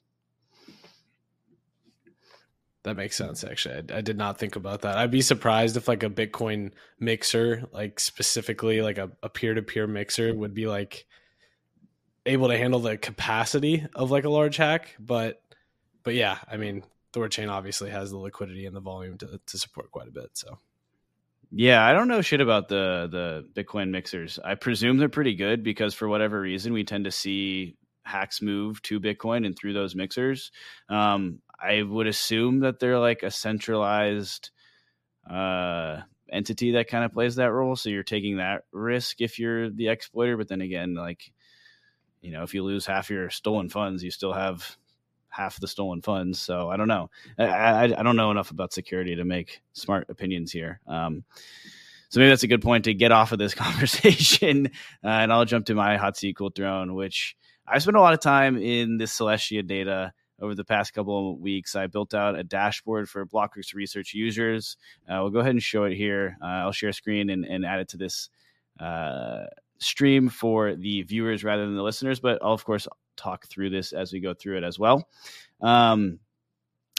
[2.81, 3.43] That makes sense.
[3.43, 4.97] Actually, I, I, did not think about that.
[4.97, 10.33] I'd be surprised if like a Bitcoin mixer, like specifically like a, a peer-to-peer mixer,
[10.33, 11.05] would be like
[12.25, 14.95] able to handle the capacity of like a large hack.
[14.99, 15.43] But
[16.01, 16.83] but yeah, I mean,
[17.13, 20.31] Thorchain obviously has the liquidity and the volume to to support quite a bit.
[20.33, 20.57] So
[21.51, 24.39] yeah, I don't know shit about the the Bitcoin mixers.
[24.43, 28.81] I presume they're pretty good because for whatever reason we tend to see hacks move
[28.83, 30.51] to Bitcoin and through those mixers.
[30.89, 34.49] Um, I would assume that they're like a centralized
[35.29, 37.75] uh, entity that kind of plays that role.
[37.75, 40.37] So you're taking that risk if you're the exploiter.
[40.37, 41.31] But then again, like
[42.21, 44.77] you know, if you lose half your stolen funds, you still have
[45.31, 46.39] half the stolen funds.
[46.39, 47.09] So I don't know.
[47.39, 50.79] I, I, I don't know enough about security to make smart opinions here.
[50.87, 51.23] Um,
[52.09, 54.67] so maybe that's a good point to get off of this conversation.
[55.03, 58.13] Uh, and I'll jump to my hot seat cool throne, which I spent a lot
[58.13, 61.75] of time in this Celestia data over the past couple of weeks.
[61.75, 64.75] I built out a dashboard for Blockworks research users.
[65.07, 66.37] Uh, we'll go ahead and show it here.
[66.41, 68.29] Uh, I'll share a screen and, and add it to this
[68.79, 69.45] uh,
[69.77, 73.93] stream for the viewers rather than the listeners, but I'll, of course, talk through this
[73.93, 75.07] as we go through it as well.
[75.61, 76.19] Um,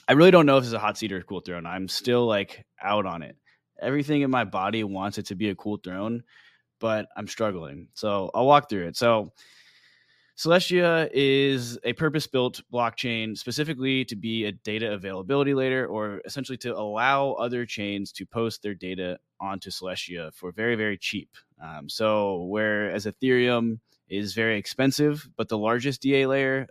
[0.08, 1.66] I really don't know if it's a hot seat or a cool throne.
[1.66, 3.36] I'm still like out on it.
[3.80, 6.22] Everything in my body wants it to be a cool throne,
[6.78, 7.88] but I'm struggling.
[7.94, 8.96] So I'll walk through it.
[8.96, 9.32] So
[10.36, 16.58] Celestia is a purpose built blockchain specifically to be a data availability layer or essentially
[16.58, 21.28] to allow other chains to post their data onto Celestia for very, very cheap.
[21.62, 23.78] Um, so, whereas Ethereum
[24.12, 26.68] is very expensive, but the largest DA layer,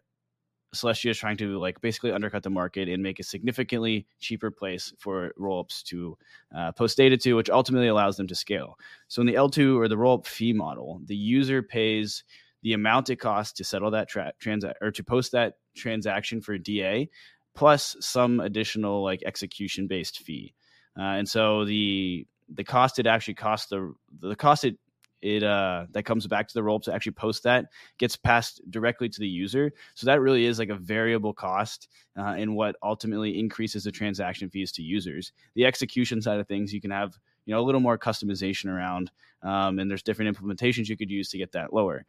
[0.76, 4.94] Celestia is trying to like basically undercut the market and make a significantly cheaper place
[5.00, 6.18] for rollups to
[6.56, 8.78] uh, post data to, which ultimately allows them to scale.
[9.08, 12.24] So in the L2 or the rollup fee model, the user pays
[12.62, 14.34] the amount it costs to settle that tra-
[14.80, 17.10] or to post that transaction for DA,
[17.56, 20.54] plus some additional like execution based fee.
[20.98, 24.78] Uh, and so the the cost it actually costs the the cost it
[25.22, 27.66] it uh that comes back to the roll to actually post that
[27.98, 29.72] gets passed directly to the user.
[29.96, 34.50] So that really is like a variable cost uh, and what ultimately increases the transaction
[34.50, 35.32] fees to users.
[35.56, 39.12] The execution side of things you can have you know a little more customization around
[39.44, 42.06] um, and there's different implementations you could use to get that lower.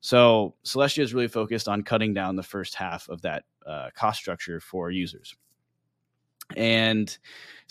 [0.00, 4.18] So celestia is really focused on cutting down the first half of that uh, cost
[4.18, 5.36] structure for users
[6.56, 7.16] and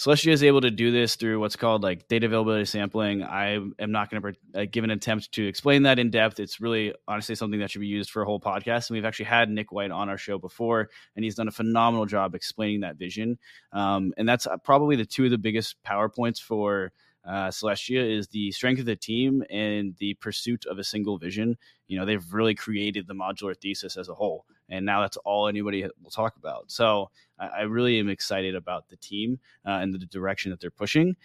[0.01, 3.23] Celestia is able to do this through what's called like data availability sampling.
[3.23, 6.39] I am not going to uh, give an attempt to explain that in depth.
[6.39, 8.89] It's really honestly something that should be used for a whole podcast.
[8.89, 12.07] And we've actually had Nick White on our show before, and he's done a phenomenal
[12.07, 13.37] job explaining that vision.
[13.73, 18.27] Um, and that's uh, probably the two of the biggest powerpoints for uh, Celestia is
[18.29, 21.57] the strength of the team and the pursuit of a single vision.
[21.87, 25.47] You know, they've really created the modular thesis as a whole, and now that's all
[25.47, 26.71] anybody will talk about.
[26.71, 27.11] So
[27.45, 31.15] I, really am excited about the team uh, and the direction that they're pushing.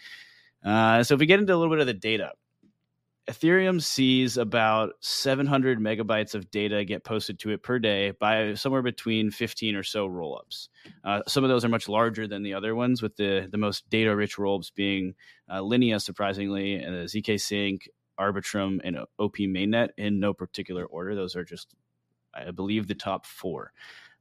[0.63, 2.31] Uh, so if we get into a little bit of the data,
[3.27, 8.81] Ethereum sees about 700 megabytes of data get posted to it per day by somewhere
[8.81, 10.69] between 15 or so rollups.
[11.03, 13.89] Uh, some of those are much larger than the other ones, with the, the most
[13.89, 15.13] data rich rollups being
[15.51, 17.81] uh, Linea, surprisingly, and the zkSync,
[18.17, 21.13] Arbitrum, and OP Mainnet in no particular order.
[21.13, 21.75] Those are just,
[22.33, 23.73] I believe, the top four.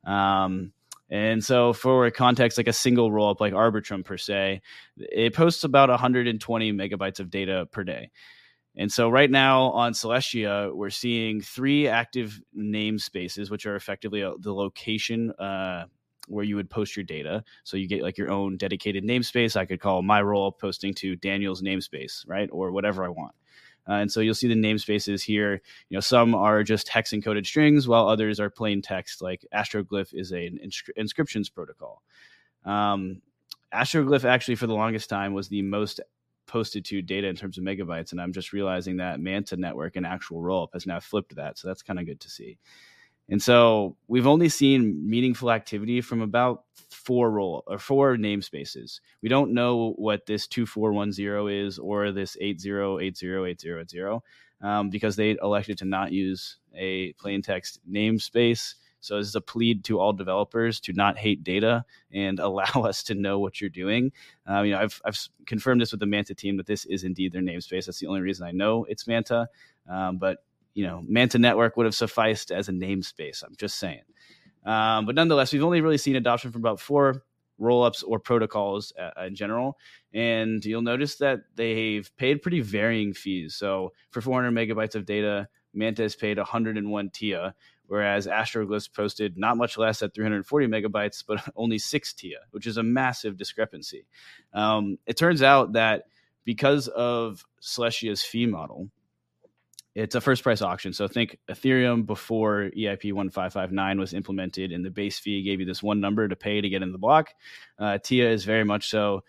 [0.05, 0.73] Um,
[1.09, 4.61] and so, for a context, like a single roll up like Arbitrum per se,
[4.97, 8.11] it posts about 120 megabytes of data per day.
[8.77, 14.33] And so right now on Celestia, we're seeing three active namespaces, which are effectively uh,
[14.39, 15.87] the location uh,
[16.29, 17.43] where you would post your data.
[17.65, 19.57] So you get like your own dedicated namespace.
[19.57, 22.51] I could call my role posting to Daniel's namespace, right?
[22.53, 23.35] Or whatever I want.
[23.89, 25.61] Uh, and so you'll see the namespaces here.
[25.89, 29.23] You know, some are just hex encoded strings, while others are plain text.
[29.23, 32.03] Like Astroglyph is an inscri- inscriptions protocol.
[32.65, 33.23] Um,
[33.73, 36.01] Astroglyph actually, for the longest time, was the most
[36.47, 38.13] posted to data in terms of megabytes.
[38.13, 41.59] And I'm just realizing that Manta Network and actual rollup has now flipped that.
[41.59, 42.59] So that's kind of good to see.
[43.29, 49.01] And so we've only seen meaningful activity from about four roll or four namespaces.
[49.23, 54.21] We don't know what this 2410 is or this 80808080
[54.63, 58.75] um, because they elected to not use a plain text namespace
[59.07, 63.05] so this is a plea to all developers to not hate data and allow us
[63.05, 64.13] to know what you're doing.
[64.47, 67.33] Um, you know, I've, I've confirmed this with the Manta team that this is indeed
[67.33, 67.87] their namespace.
[67.87, 69.49] That's the only reason I know it's Manta.
[69.89, 70.39] Um, but
[70.77, 73.43] you know, Manta Network would have sufficed as a namespace.
[73.43, 74.03] I'm just saying.
[74.67, 77.23] Um, but nonetheless, we've only really seen adoption from about four
[77.59, 79.79] rollups or protocols uh, in general.
[80.13, 83.55] And you'll notice that they've paid pretty varying fees.
[83.55, 87.55] So for 400 megabytes of data, Manta has paid 101 TIA,
[87.87, 92.77] whereas Astroglyphs posted not much less at 340 megabytes, but only six TIA, which is
[92.77, 94.05] a massive discrepancy.
[94.53, 96.03] Um, it turns out that
[96.45, 98.91] because of Celestia's fee model,
[99.97, 100.93] it's a first price auction.
[100.93, 105.83] So think Ethereum before EIP 1559 was implemented and the base fee gave you this
[105.83, 107.31] one number to pay to get in the block.
[107.79, 109.25] Uh, TIA is very much so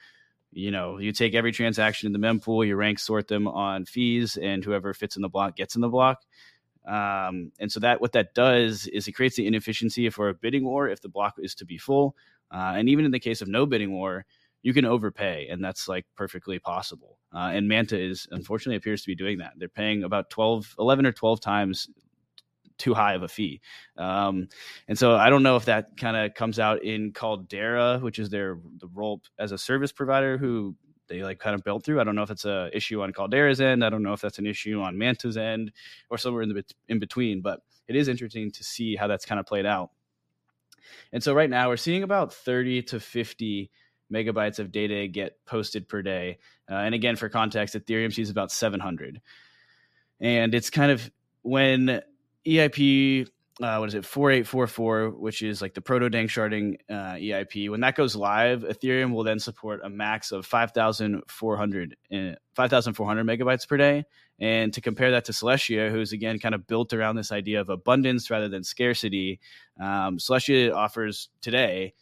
[0.52, 4.38] you know, you take every transaction in the mempool, you rank sort them on fees,
[4.38, 6.24] and whoever fits in the block gets in the block.
[6.86, 10.64] Um, and so that what that does is it creates the inefficiency for a bidding
[10.64, 12.16] war if the block is to be full.
[12.50, 14.26] Uh, and even in the case of no bidding war,
[14.62, 17.18] you can overpay, and that's like perfectly possible.
[17.34, 19.54] Uh, and Manta is unfortunately appears to be doing that.
[19.58, 21.90] They're paying about 12, 11 or 12 times
[22.78, 23.62] too high of a fee.
[23.98, 24.48] Um,
[24.88, 28.30] and so I don't know if that kind of comes out in Caldera, which is
[28.30, 30.76] their the role as a service provider who
[31.08, 32.00] they like kind of built through.
[32.00, 33.84] I don't know if it's a issue on Caldera's end.
[33.84, 35.72] I don't know if that's an issue on Manta's end
[36.10, 37.42] or somewhere in the in between.
[37.42, 39.92] But it is interesting to see how that's kind of played out.
[41.12, 43.72] And so right now we're seeing about 30 to 50
[44.12, 46.38] megabytes of data get posted per day.
[46.70, 49.22] Uh, and again, for context, Ethereum sees about 700.
[50.20, 51.10] And it's kind of
[51.42, 52.02] when
[52.46, 53.28] EIP
[53.62, 57.96] uh, what is it 4844 which is like the proto danksharding uh, eip when that
[57.96, 62.16] goes live ethereum will then support a max of 5400 uh,
[62.54, 64.06] 5400 megabytes per day
[64.40, 67.70] and to compare that to celestia who's again kind of built around this idea of
[67.70, 69.40] abundance rather than scarcity
[69.80, 71.94] um, celestia offers today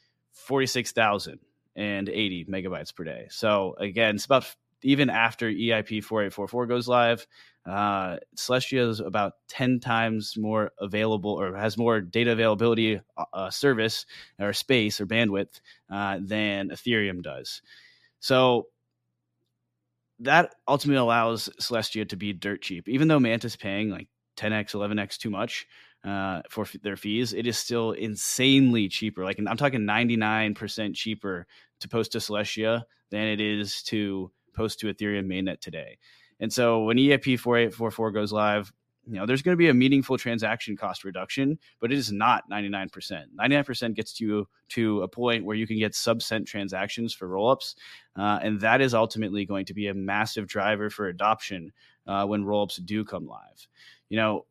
[1.76, 4.46] 46080 megabytes per day so again it's about
[4.82, 7.26] even after eip 4844 goes live
[7.66, 13.50] uh, Celestia is about 10 times more available or has more data availability uh, uh,
[13.50, 14.06] service
[14.40, 17.64] or space or bandwidth uh, than Ethereum does.
[18.20, 18.68] So
[20.20, 22.88] that ultimately allows Celestia to be dirt cheap.
[22.88, 24.08] Even though Manta's paying like
[24.38, 25.66] 10x, 11x too much
[26.06, 29.24] uh, for f- their fees, it is still insanely cheaper.
[29.24, 31.48] Like I'm talking 99% cheaper
[31.80, 35.98] to post to Celestia than it is to post to Ethereum mainnet today.
[36.40, 38.72] And so when EIP 4844 goes live,
[39.08, 42.50] you know, there's going to be a meaningful transaction cost reduction, but it is not
[42.50, 42.90] 99%.
[43.40, 47.76] 99% gets you to a point where you can get sub cent transactions for rollups.
[48.16, 51.72] Uh, and that is ultimately going to be a massive driver for adoption
[52.08, 53.68] uh, when rollups do come live.
[54.10, 54.46] You know,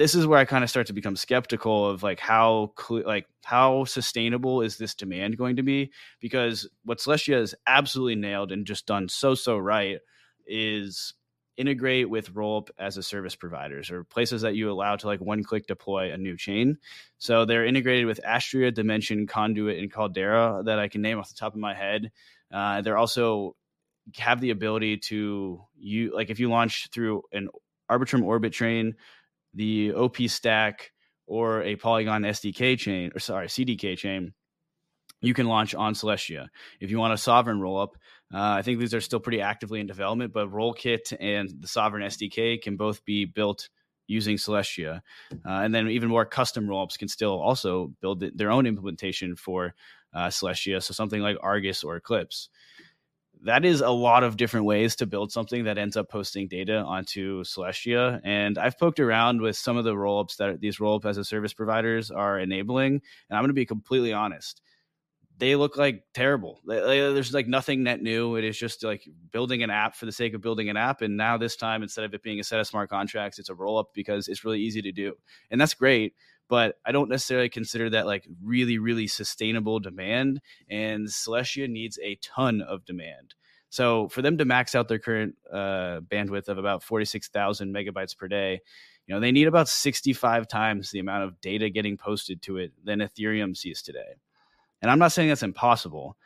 [0.00, 3.84] this is where I kind of start to become skeptical of like how like how
[3.84, 5.92] sustainable is this demand going to be?
[6.20, 9.98] Because what Celestia has absolutely nailed and just done so so right
[10.46, 11.12] is
[11.58, 15.44] integrate with rollup as a service providers or places that you allow to like one
[15.44, 16.78] click deploy a new chain.
[17.18, 21.34] So they're integrated with Astria, Dymension Conduit, and Caldera that I can name off the
[21.34, 22.10] top of my head.
[22.50, 23.54] Uh, they're also
[24.16, 27.50] have the ability to you like if you launch through an
[27.90, 28.94] Arbitrum Orbit train,
[29.54, 30.92] the OP stack,
[31.30, 34.34] or a Polygon SDK chain or sorry CDK chain,
[35.22, 36.48] you can launch on Celestia.
[36.80, 37.92] If you want a sovereign rollup,
[38.34, 42.02] uh, I think these are still pretty actively in development, but Rollkit and the Sovereign
[42.02, 43.68] SDK can both be built
[44.08, 45.02] using Celestia.
[45.32, 49.74] Uh, and then even more custom rollups can still also build their own implementation for
[50.12, 50.82] uh, Celestia.
[50.82, 52.48] So something like Argus or Eclipse.
[53.44, 56.78] That is a lot of different ways to build something that ends up posting data
[56.78, 58.20] onto Celestia.
[58.22, 61.54] And I've poked around with some of the rollups that these rollup as a service
[61.54, 62.92] providers are enabling.
[62.94, 64.60] And I'm going to be completely honest
[65.40, 66.60] they look like terrible.
[66.66, 68.36] There's like nothing net new.
[68.36, 71.00] It is just like building an app for the sake of building an app.
[71.00, 73.54] And now this time, instead of it being a set of smart contracts, it's a
[73.54, 75.14] roll up because it's really easy to do.
[75.50, 76.14] And that's great.
[76.50, 80.40] But I don't necessarily consider that like really, really sustainable demand.
[80.68, 83.34] And Celestia needs a ton of demand.
[83.70, 88.26] So for them to max out their current uh, bandwidth of about 46,000 megabytes per
[88.26, 88.60] day,
[89.06, 92.72] you know, they need about 65 times the amount of data getting posted to it
[92.84, 94.16] than Ethereum sees today.
[94.82, 96.16] And I'm not saying that's impossible,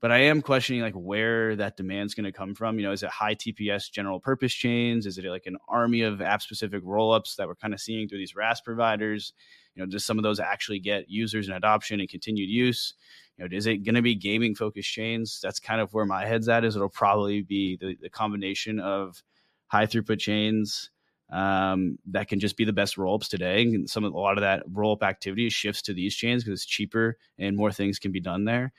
[0.00, 2.78] but I am questioning like where that demand's going to come from.
[2.78, 5.06] You know, is it high TPS general purpose chains?
[5.06, 8.18] Is it like an army of app specific rollups that we're kind of seeing through
[8.18, 9.32] these RAS providers?
[9.74, 12.94] You know, does some of those actually get users and adoption and continued use?
[13.38, 15.40] You know, is it going to be gaming focused chains?
[15.42, 16.64] That's kind of where my head's at.
[16.64, 19.22] Is it'll probably be the, the combination of
[19.68, 20.90] high throughput chains
[21.30, 23.62] um, that can just be the best rollups today.
[23.62, 26.66] And some of a lot of that rollup activity shifts to these chains because it's
[26.66, 28.72] cheaper and more things can be done there.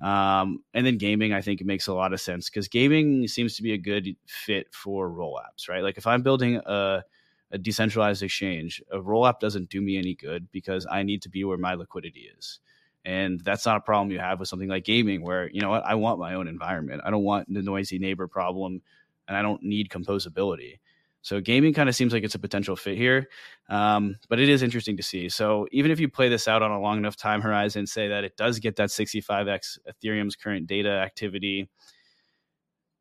[0.00, 3.56] Um, and then gaming, I think it makes a lot of sense because gaming seems
[3.56, 5.82] to be a good fit for roll apps, right?
[5.82, 7.02] Like if I'm building a,
[7.50, 11.28] a decentralized exchange, a roll app doesn't do me any good because I need to
[11.28, 12.60] be where my liquidity is.
[13.04, 15.84] And that's not a problem you have with something like gaming, where you know what
[15.84, 17.02] I want my own environment.
[17.04, 18.82] I don't want the noisy neighbor problem,
[19.28, 20.78] and I don't need composability.
[21.26, 23.28] So gaming kind of seems like it's a potential fit here,
[23.68, 25.28] um, but it is interesting to see.
[25.28, 28.22] So even if you play this out on a long enough time horizon, say that
[28.22, 31.68] it does get that 65x Ethereum's current data activity.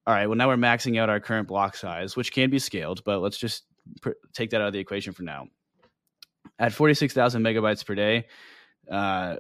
[0.08, 3.04] All right, well now we're maxing out our current block size, which can be scaled,
[3.04, 3.66] but let's just
[4.34, 5.48] take that out of the equation for now.
[6.60, 8.26] At 46,000 megabytes per day,
[8.90, 9.38] uh,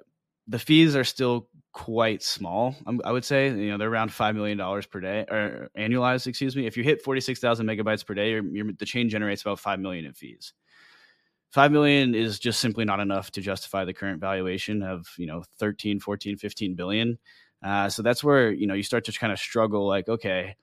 [0.47, 2.75] the fees are still quite small.
[3.03, 6.27] I would say you know they're around five million dollars per day or annualized.
[6.27, 6.65] Excuse me.
[6.65, 9.59] If you hit forty six thousand megabytes per day, you're, you're, the chain generates about
[9.59, 10.53] five million in fees.
[11.51, 15.43] Five million is just simply not enough to justify the current valuation of you know
[15.59, 17.17] 13, 14, 15 billion.
[17.63, 19.87] Uh, so that's where you know you start to kind of struggle.
[19.87, 20.55] Like okay,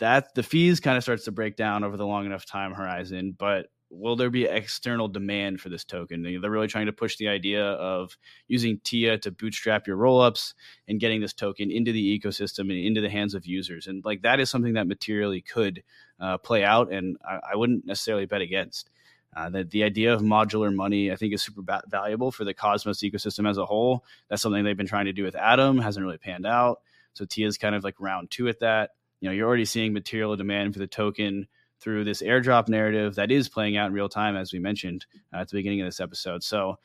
[0.00, 3.34] that the fees kind of starts to break down over the long enough time horizon,
[3.38, 6.22] but will there be external demand for this token?
[6.22, 10.54] They're really trying to push the idea of using TIA to bootstrap your rollups
[10.88, 13.88] and getting this token into the ecosystem and into the hands of users.
[13.88, 15.82] And like that is something that materially could
[16.20, 18.90] uh, play out, and I, I, wouldn't necessarily bet against.
[19.34, 22.52] Uh, that the idea of modular money, I think, is super ba- valuable for the
[22.52, 24.04] Cosmos ecosystem as a whole.
[24.28, 26.80] That's something they've been trying to do with Atom, hasn't really panned out.
[27.12, 28.90] So TIA is kind of like round two at that.
[29.20, 31.46] You know, you're already seeing material demand for the token
[31.80, 35.38] through this airdrop narrative that is playing out in real time, as we mentioned uh,
[35.38, 36.42] at the beginning of this episode.
[36.42, 36.78] So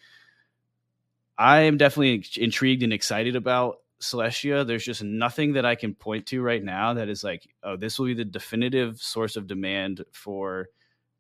[1.37, 4.65] I am definitely intrigued and excited about Celestia.
[4.65, 7.99] There's just nothing that I can point to right now that is like, oh, this
[7.99, 10.69] will be the definitive source of demand for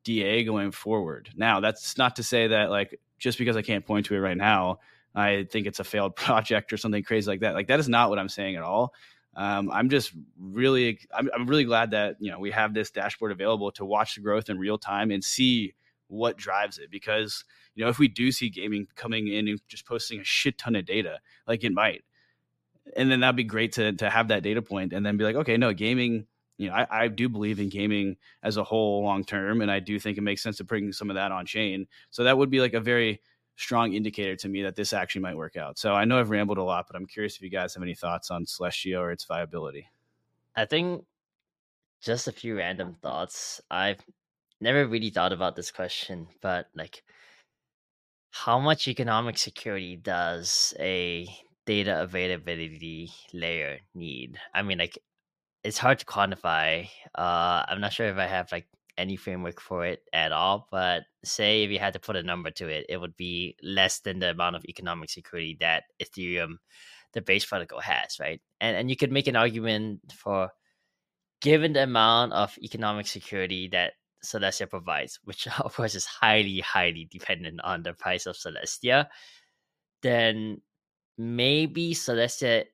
[0.03, 1.29] DA going forward.
[1.35, 4.37] Now, that's not to say that like just because I can't point to it right
[4.37, 4.79] now,
[5.13, 7.55] I think it's a failed project or something crazy like that.
[7.55, 8.93] Like that is not what I'm saying at all
[9.35, 13.31] um, I'm just really I'm, I'm really glad that you know we have this dashboard
[13.31, 15.73] available to watch the growth in real time and see
[16.07, 17.43] what drives it because
[17.75, 20.75] you know if we do see gaming coming in and just posting a shit ton
[20.75, 22.03] of data like it might.
[22.95, 25.35] And then that'd be great to to have that data point and then be like
[25.35, 26.27] okay no gaming
[26.57, 29.79] you know I, I do believe in gaming as a whole long term and i
[29.79, 31.87] do think it makes sense to bring some of that on chain.
[32.11, 33.21] So that would be like a very
[33.55, 35.77] strong indicator to me that this actually might work out.
[35.77, 37.95] So I know I've rambled a lot, but I'm curious if you guys have any
[37.95, 39.87] thoughts on Celestia or its viability.
[40.55, 41.05] I think
[42.01, 43.61] just a few random thoughts.
[43.71, 43.99] I've
[44.61, 47.03] never really thought about this question, but like
[48.31, 51.27] how much economic security does a
[51.65, 54.37] data availability layer need?
[54.53, 54.99] I mean, like
[55.63, 56.89] it's hard to quantify.
[57.17, 58.67] Uh, I'm not sure if I have like
[58.97, 60.67] any framework for it at all.
[60.71, 63.99] But say if you had to put a number to it, it would be less
[63.99, 66.55] than the amount of economic security that Ethereum,
[67.13, 68.41] the base protocol, has, right?
[68.61, 70.49] And and you could make an argument for
[71.41, 73.93] given the amount of economic security that
[74.23, 79.07] Celestia provides, which of course is highly, highly dependent on the price of Celestia,
[80.01, 80.61] then
[81.17, 82.65] maybe Celestia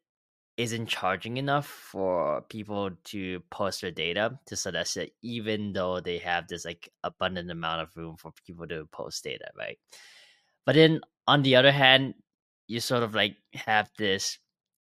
[0.61, 6.47] isn't charging enough for people to post their data to Celestia, even though they have
[6.47, 9.77] this like abundant amount of room for people to post data, right?
[10.65, 12.13] But then on the other hand,
[12.67, 14.37] you sort of like have this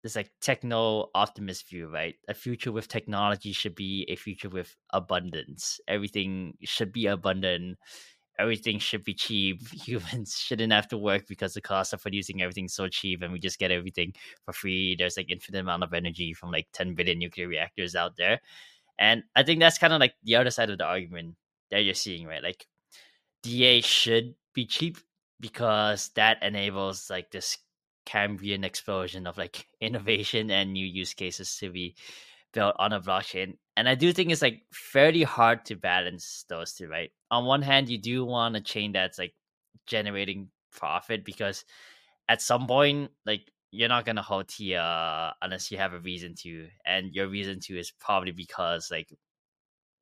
[0.04, 2.16] this like techno optimist view, right?
[2.28, 5.80] A future with technology should be a future with abundance.
[5.88, 7.78] Everything should be abundant.
[8.40, 9.68] Everything should be cheap.
[9.86, 13.40] Humans shouldn't have to work because the cost of producing everything's so cheap and we
[13.40, 14.14] just get everything
[14.46, 14.96] for free.
[14.98, 18.40] There's like infinite amount of energy from like 10 billion nuclear reactors out there.
[18.98, 21.36] And I think that's kind of like the other side of the argument
[21.72, 22.44] that you're seeing, right?
[22.44, 22.66] Like
[23.44, 24.98] DA should be cheap
[25.40, 27.58] because that enables like this
[28.06, 31.96] Cambrian explosion of like innovation and new use cases to be
[32.54, 33.58] built on a blockchain.
[33.78, 37.12] And I do think it's like fairly hard to balance those two, right?
[37.32, 39.34] On one hand, you do want a chain that's like
[39.86, 41.66] generating profit because
[42.28, 46.36] at some point, like you're not gonna hold Tia uh, unless you have a reason
[46.36, 49.14] to, and your reason to is probably because like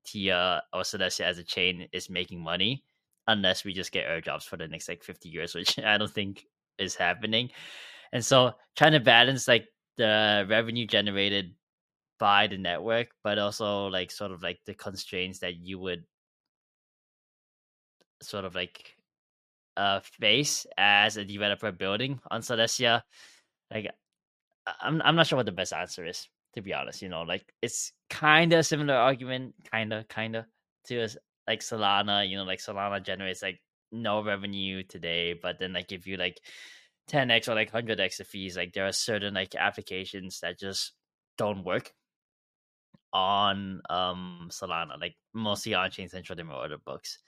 [0.05, 2.83] Tia uh, or Celestia as a chain is making money,
[3.27, 6.45] unless we just get airdrops for the next like 50 years, which I don't think
[6.77, 7.51] is happening.
[8.13, 9.67] And so trying to balance like
[9.97, 11.53] the revenue generated
[12.19, 16.03] by the network, but also like sort of like the constraints that you would
[18.21, 18.95] sort of like
[19.77, 23.03] uh face as a developer building on Celestia.
[23.71, 23.89] Like
[24.81, 27.01] I'm I'm not sure what the best answer is, to be honest.
[27.01, 30.45] You know, like it's kinda similar argument, kinda, kinda
[30.85, 31.07] to
[31.47, 33.61] like Solana, you know, like Solana generates like
[33.91, 36.41] no revenue today, but then like if you like
[37.07, 40.93] 10x or like 100x the fees like there are certain like applications that just
[41.37, 41.93] don't work
[43.13, 47.19] on um solana like mostly on chain central demo order books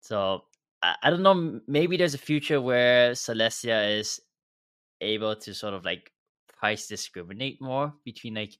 [0.00, 0.42] so
[0.82, 4.20] I, I don't know maybe there's a future where celestia is
[5.00, 6.12] able to sort of like
[6.58, 8.56] price discriminate more between like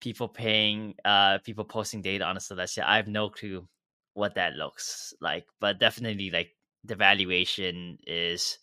[0.00, 3.66] people paying uh people posting data on a celestia i have no clue
[4.14, 6.50] what that looks like but definitely like
[6.84, 8.58] the valuation is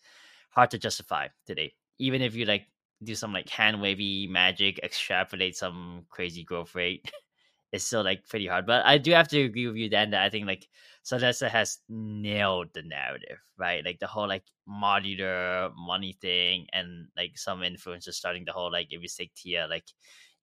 [0.51, 1.73] hard to justify today.
[1.99, 2.67] Even if you like
[3.03, 7.11] do some like hand wavy magic, extrapolate some crazy growth rate,
[7.71, 8.65] it's still like pretty hard.
[8.65, 10.67] But I do have to agree with you, Dan, that I think like
[11.03, 13.83] Celestia has nailed the narrative, right?
[13.83, 18.87] Like the whole like modular money thing and like some influencers starting the whole like
[18.91, 19.85] if you take Tia, like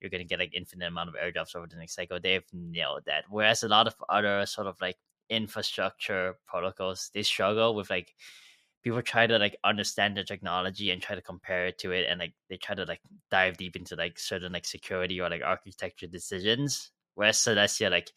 [0.00, 2.18] you're gonna get like infinite amount of airdrops over the next cycle.
[2.20, 3.24] They've nailed that.
[3.30, 4.96] Whereas a lot of other sort of like
[5.30, 8.14] infrastructure protocols, they struggle with like
[8.82, 12.18] people try to like understand the technology and try to compare it to it and
[12.18, 13.00] like they try to like
[13.30, 18.10] dive deep into like certain like security or like architecture decisions whereas celestia like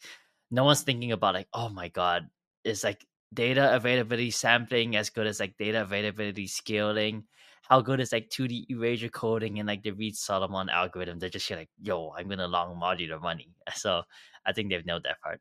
[0.50, 2.28] no one's thinking about like oh my god
[2.64, 7.24] is like data availability sampling as good as like data availability scaling?
[7.68, 11.18] How good is like 2d erasure coding and like the reed solomon algorithm?
[11.18, 13.50] They're just like yo i'm gonna long modular money.
[13.74, 14.02] So
[14.46, 15.40] i think they've nailed that part.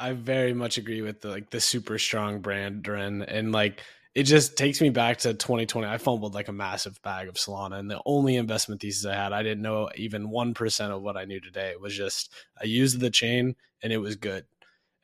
[0.00, 3.82] I very much agree with the like the super strong brand Ren and like
[4.16, 5.86] it just takes me back to 2020.
[5.86, 9.34] I fumbled like a massive bag of Solana, and the only investment thesis I had,
[9.34, 11.68] I didn't know even one percent of what I knew today.
[11.68, 14.46] It was just I used the chain and it was good.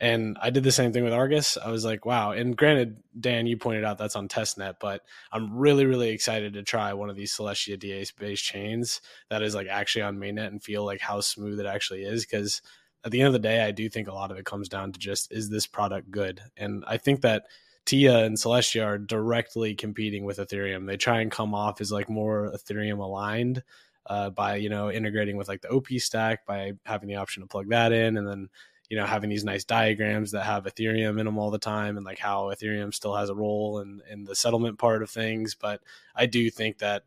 [0.01, 1.59] And I did the same thing with Argus.
[1.63, 2.33] I was like, wow.
[2.33, 6.63] And granted, Dan, you pointed out that's on testnet, but I'm really, really excited to
[6.63, 10.65] try one of these Celestia DA based chains that is like actually on mainnet and
[10.65, 12.25] feel like how smooth it actually is.
[12.25, 12.63] Cause
[13.05, 14.93] at the end of the day, I do think a lot of it comes down
[14.93, 16.41] to just is this product good?
[16.57, 17.45] And I think that
[17.85, 20.87] Tia and Celestia are directly competing with Ethereum.
[20.87, 23.63] They try and come off as like more Ethereum aligned
[24.07, 27.49] uh, by you know integrating with like the OP stack by having the option to
[27.49, 28.49] plug that in, and then
[28.89, 32.07] you know having these nice diagrams that have Ethereum in them all the time, and
[32.07, 35.55] like how Ethereum still has a role in in the settlement part of things.
[35.55, 35.81] But
[36.15, 37.05] I do think that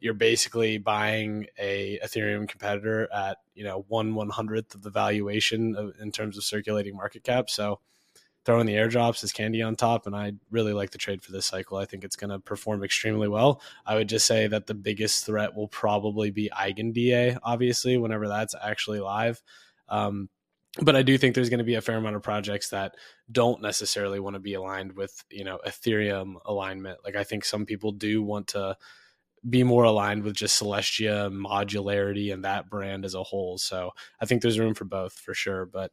[0.00, 5.74] you're basically buying a Ethereum competitor at you know one one hundredth of the valuation
[5.74, 7.50] of, in terms of circulating market cap.
[7.50, 7.80] So
[8.48, 11.44] throwing the airdrops is candy on top, and I really like the trade for this
[11.44, 11.76] cycle.
[11.76, 13.60] I think it's going to perform extremely well.
[13.84, 18.54] I would just say that the biggest threat will probably be EigenDA, obviously, whenever that's
[18.58, 19.42] actually live.
[19.90, 20.30] Um,
[20.80, 22.94] but I do think there's going to be a fair amount of projects that
[23.30, 27.00] don't necessarily want to be aligned with you know Ethereum alignment.
[27.04, 28.78] Like I think some people do want to
[29.46, 33.58] be more aligned with just Celestia modularity and that brand as a whole.
[33.58, 33.90] So
[34.22, 35.92] I think there's room for both for sure, but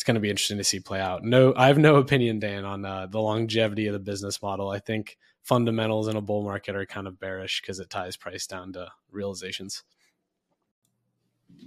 [0.00, 1.24] it's going to be interesting to see play out.
[1.24, 4.70] No, I have no opinion, Dan, on uh, the longevity of the business model.
[4.70, 8.46] I think fundamentals in a bull market are kind of bearish because it ties price
[8.46, 9.84] down to realizations.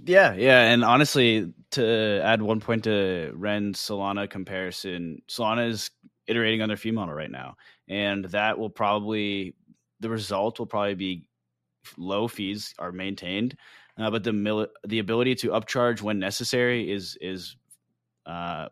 [0.04, 5.92] Yeah, yeah, and honestly, to add one point to Ren's Solana comparison, Solana is
[6.26, 7.54] iterating on their fee model right now,
[7.86, 9.54] and that will probably
[10.00, 11.22] the result will probably be
[11.96, 13.56] low fees are maintained,
[13.96, 17.54] uh, but the mil- the ability to upcharge when necessary is is
[18.26, 18.68] uh,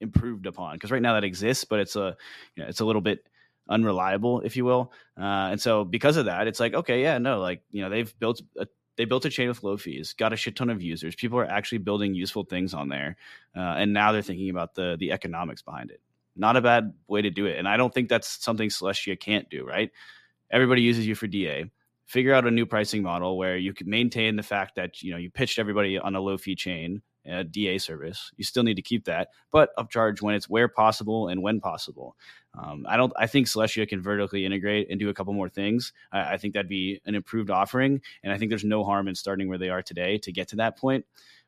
[0.00, 2.16] improved upon because right now that exists, but it's a
[2.54, 3.26] you know, it's a little bit
[3.68, 4.92] unreliable, if you will.
[5.18, 8.16] Uh, and so because of that, it's like, okay, yeah, no, like, you know, they've
[8.18, 8.66] built a,
[8.96, 11.14] they built a chain with low fees, got a shit ton of users.
[11.14, 13.16] People are actually building useful things on there,
[13.56, 16.00] uh, and now they're thinking about the the economics behind it.
[16.34, 19.48] Not a bad way to do it, and I don't think that's something Celestia can't
[19.50, 19.66] do.
[19.66, 19.90] Right?
[20.50, 21.70] Everybody uses you for DA.
[22.06, 25.18] Figure out a new pricing model where you can maintain the fact that you know
[25.18, 28.30] you pitched everybody on a low fee chain a DA service.
[28.36, 32.16] You still need to keep that, but upcharge when it's where possible and when possible.
[32.54, 33.12] Um, I don't.
[33.18, 35.92] I think Celestia can vertically integrate and do a couple more things.
[36.12, 39.14] I, I, think that'd be an improved offering, and I think there's no harm in
[39.14, 41.04] starting where they are today to get to that point.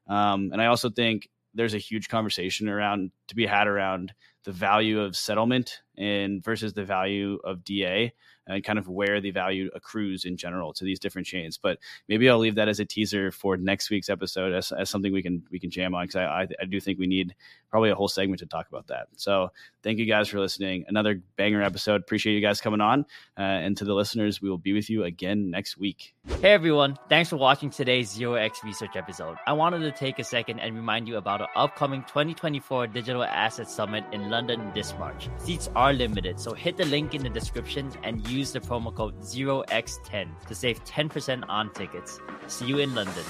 [0.06, 4.12] Um, and I also think there's a huge conversation around to be had around
[4.44, 8.12] the value of settlement and versus the value of DA
[8.48, 11.58] and kind of where the value accrues in general to these different chains.
[11.58, 11.78] But
[12.08, 15.22] maybe I'll leave that as a teaser for next week's episode as, as something we
[15.22, 17.34] can we can jam on because I, I, I do think we need
[17.70, 19.08] probably a whole segment to talk about that.
[19.16, 19.50] So
[19.82, 20.84] thank you guys for listening.
[20.88, 22.00] Another banger episode.
[22.00, 23.00] Appreciate you guys coming on.
[23.36, 26.14] Uh, and to the listeners, we will be with you again next week.
[26.40, 29.36] Hey everyone, thanks for watching today's Zero X Research episode.
[29.46, 33.68] I wanted to take a second and remind you about our upcoming 2024 Digital Asset
[33.68, 35.28] Summit in London this March.
[35.38, 39.20] Seats are limited, so hit the link in the description and use the promo code
[39.20, 42.20] 0x10 to save 10% on tickets.
[42.46, 43.24] See you in London.